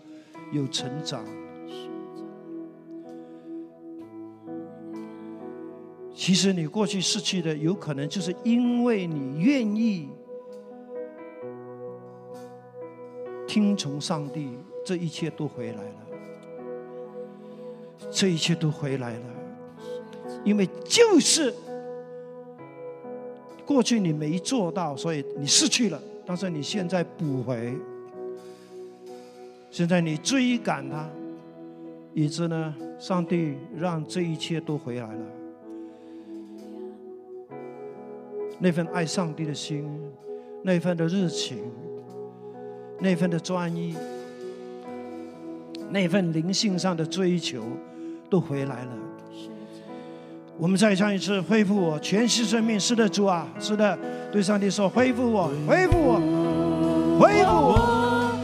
[0.51, 1.25] 有成长。
[6.13, 10.09] 其实你过去失去的，有可能就是因为你愿意
[13.47, 14.49] 听从上帝。
[14.85, 16.08] 这一切都回来了，
[18.11, 19.25] 这一切都回来了，
[20.43, 21.53] 因为就是
[23.65, 27.77] 过去你没做到，所以你失去了，但是你现在补回，
[29.69, 31.07] 现在你追赶他，
[32.13, 35.25] 以致呢，上帝让这一切都回来了，
[38.57, 39.87] 那份爱上帝的心，
[40.63, 41.59] 那份的热情，
[42.99, 43.95] 那份的专一。
[45.91, 47.63] 那份灵性上的追求
[48.29, 48.89] 都回来了。
[50.57, 52.79] 我们再唱一次，恢复我全息生命。
[52.79, 53.97] 是的，主啊，是的，
[54.31, 56.19] 对上帝说，恢复我，恢复我，
[57.19, 58.35] 恢复我。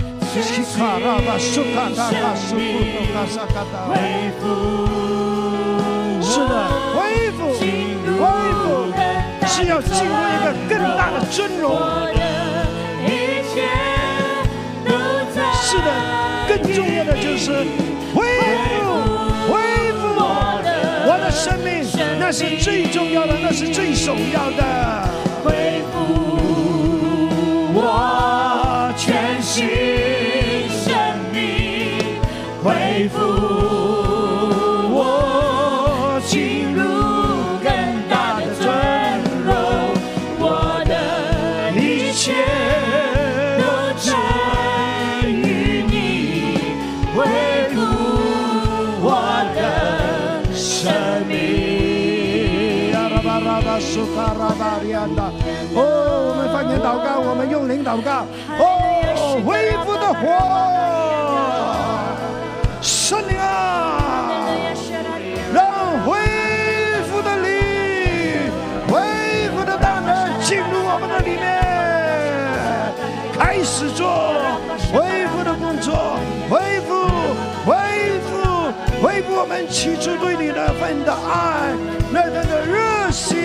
[0.41, 2.61] 西卡拉巴苏卡达卡苏库
[2.91, 3.87] 多卡萨卡达。
[3.87, 3.93] 恢
[4.39, 4.43] 复，
[6.21, 6.53] 是的，
[6.95, 7.39] 恢复，
[8.19, 8.23] 恢
[8.63, 8.65] 复，
[9.47, 11.63] 是要进入一个更大的尊荣。
[15.61, 15.87] 是的。
[16.47, 17.51] 更重要的就是
[18.13, 18.34] 恢
[21.45, 21.83] 生命，
[22.19, 25.07] 那是最重要的，那是最首要的。
[25.43, 25.93] 恢复
[27.75, 29.69] 我全心
[57.75, 58.25] 灵祷告。
[58.57, 58.63] 哦，
[59.45, 60.23] 恢复的火，
[62.81, 63.99] 圣灵啊，
[65.53, 65.65] 让
[66.05, 66.15] 恢
[67.09, 67.51] 复的灵、
[68.87, 68.93] 恢
[69.49, 71.43] 复的大能进入我们的里面，
[73.37, 74.07] 开始做
[74.93, 76.17] 恢复的工作，
[76.49, 76.89] 恢复、
[77.65, 77.73] 恢
[78.21, 78.31] 复、
[79.03, 81.75] 恢复我们起初对你那份的爱，
[82.11, 83.44] 那份的热心。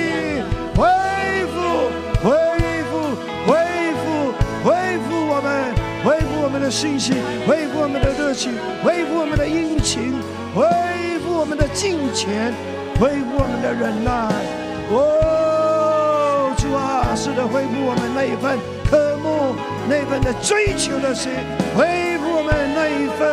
[6.70, 7.16] 信心，
[7.46, 8.52] 恢复我们的热情，
[8.84, 10.14] 恢复我们的殷勤，
[10.54, 10.64] 恢
[11.20, 12.54] 复我们的金钱，
[13.00, 14.10] 恢复我们的忍耐。
[14.92, 18.56] 哦，主啊，是的，恢复我们那一份
[18.88, 19.56] 渴慕，
[19.88, 21.32] 那份的追求的心，
[21.76, 23.26] 恢复我们那一份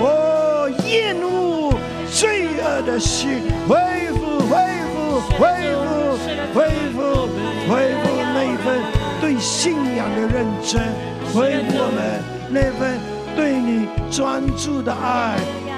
[0.00, 1.72] 哦厌恶
[2.10, 3.76] 罪恶的心，恢
[4.10, 4.56] 复，恢
[4.92, 5.86] 复，恢复。
[6.54, 6.64] 恢
[6.94, 7.28] 复，
[7.68, 8.80] 恢复那一份
[9.20, 10.80] 对信仰的认真，
[11.36, 12.00] 恢复我们
[12.48, 12.98] 那份
[13.36, 15.36] 对你专注的爱，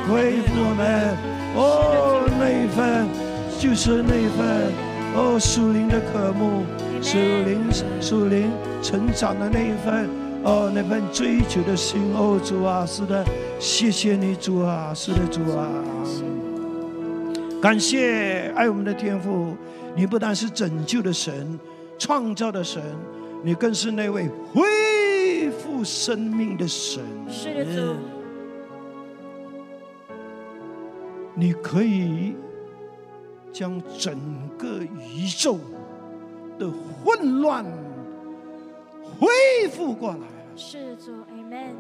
[0.09, 1.17] 恢复我们
[1.57, 3.09] 哦那一份
[3.59, 4.73] 就是那一份
[5.17, 6.63] 哦属灵的渴慕，
[7.03, 7.59] 属灵
[8.01, 10.09] 属灵成长的那一份
[10.45, 13.25] 哦那份追求的心哦主啊，是的，
[13.59, 15.67] 谢谢你主啊，是的主啊，
[17.61, 19.57] 感谢爱我们的天父。
[19.97, 21.59] 你不但是拯救的神，
[21.99, 22.81] 创造的神，
[23.43, 24.63] 你更是那位恢
[25.51, 27.03] 复生命的神。
[27.29, 27.95] 是的，主。
[31.35, 32.35] 你可以
[33.53, 34.19] 将整
[34.59, 35.59] 个宇宙
[36.59, 37.65] 的混乱
[39.03, 39.29] 恢
[39.71, 40.27] 复过来。
[40.57, 41.75] 是主，Amen。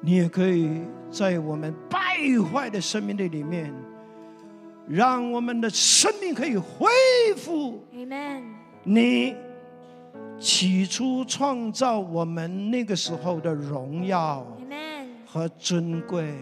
[0.00, 1.98] 你也可以在我们败
[2.52, 3.72] 坏的生命的里面。
[4.88, 6.88] 让我们的生命可以恢
[7.36, 8.42] 复 Amen.
[8.82, 9.36] 你
[10.40, 14.44] 起初创造我们那个时候的荣耀
[15.26, 16.34] 和尊贵。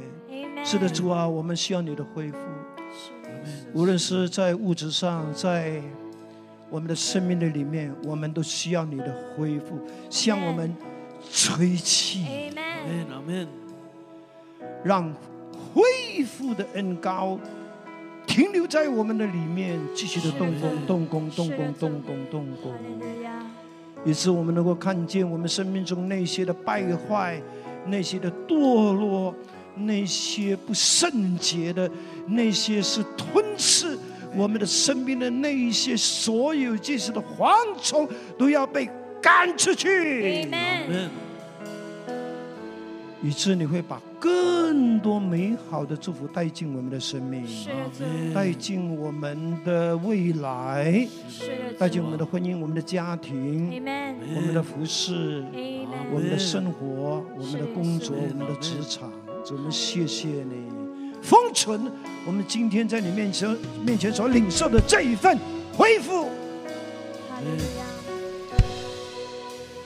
[0.64, 2.38] 是的，主啊，我们需要你的恢复，
[3.72, 5.82] 无论是在物质上，在
[6.70, 9.78] 我们的生命的里面，我们都需要你的恢复，
[10.11, 10.74] 向我们
[11.32, 12.26] 吹气。
[14.84, 15.12] 让
[15.74, 17.38] 恢复的恩高
[18.26, 20.38] 停留在我们的里面，继续的。
[20.38, 22.72] 动工、动工、动工、动工、动工。
[24.05, 27.40] 以致我们能够看见我们生命中那些的败坏、
[27.86, 29.34] 那些的堕落、
[29.74, 31.90] 那些不圣洁的、
[32.26, 33.99] 那些是吞噬
[34.34, 38.88] 我们的生命的那一些所有这些的蝗虫，都要被
[39.20, 39.88] 赶出去。
[40.51, 41.09] 阿 Amen.
[43.20, 47.46] 以致你会把更多美好的祝福带进我们的生命，
[48.34, 51.06] 带进我们的未来。
[51.78, 53.70] 带进我们的婚姻、我们的家庭、
[54.34, 55.44] 我们的服饰。
[56.12, 59.10] 我们的生活、我们的工作、我们的职场，
[59.44, 60.66] 主我们谢谢你，
[61.22, 61.90] 封存
[62.26, 65.38] 我们今天在你面前面前所领受的这一份
[65.76, 66.28] 恢复。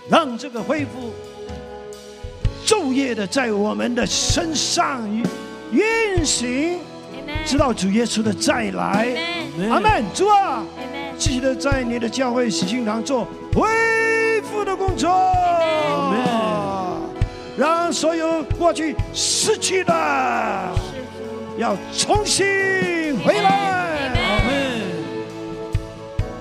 [0.08, 1.12] 让这个恢复
[2.72, 5.06] 昼夜的在我们的身上
[5.70, 6.78] 运行.
[7.44, 9.14] 直到主耶稣的再来。
[9.70, 10.02] 阿门。
[10.14, 10.64] 主啊
[11.18, 15.10] 续的在你的教会喜庆堂做恢复的工作。
[17.58, 19.92] 让所有过去失去的。
[21.58, 22.42] 要重新
[23.18, 24.80] 回来，阿门，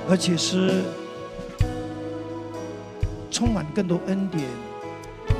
[0.09, 0.81] 而且是
[3.29, 4.45] 充满更多恩典、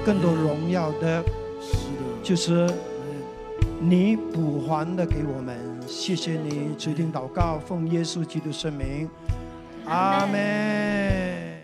[0.06, 1.24] 更多荣耀的，
[2.24, 2.68] 就是
[3.80, 5.58] 你补还的给我们。
[5.88, 9.10] 谢谢你，垂听祷告，奉耶稣基督圣名，
[9.86, 11.61] 阿门。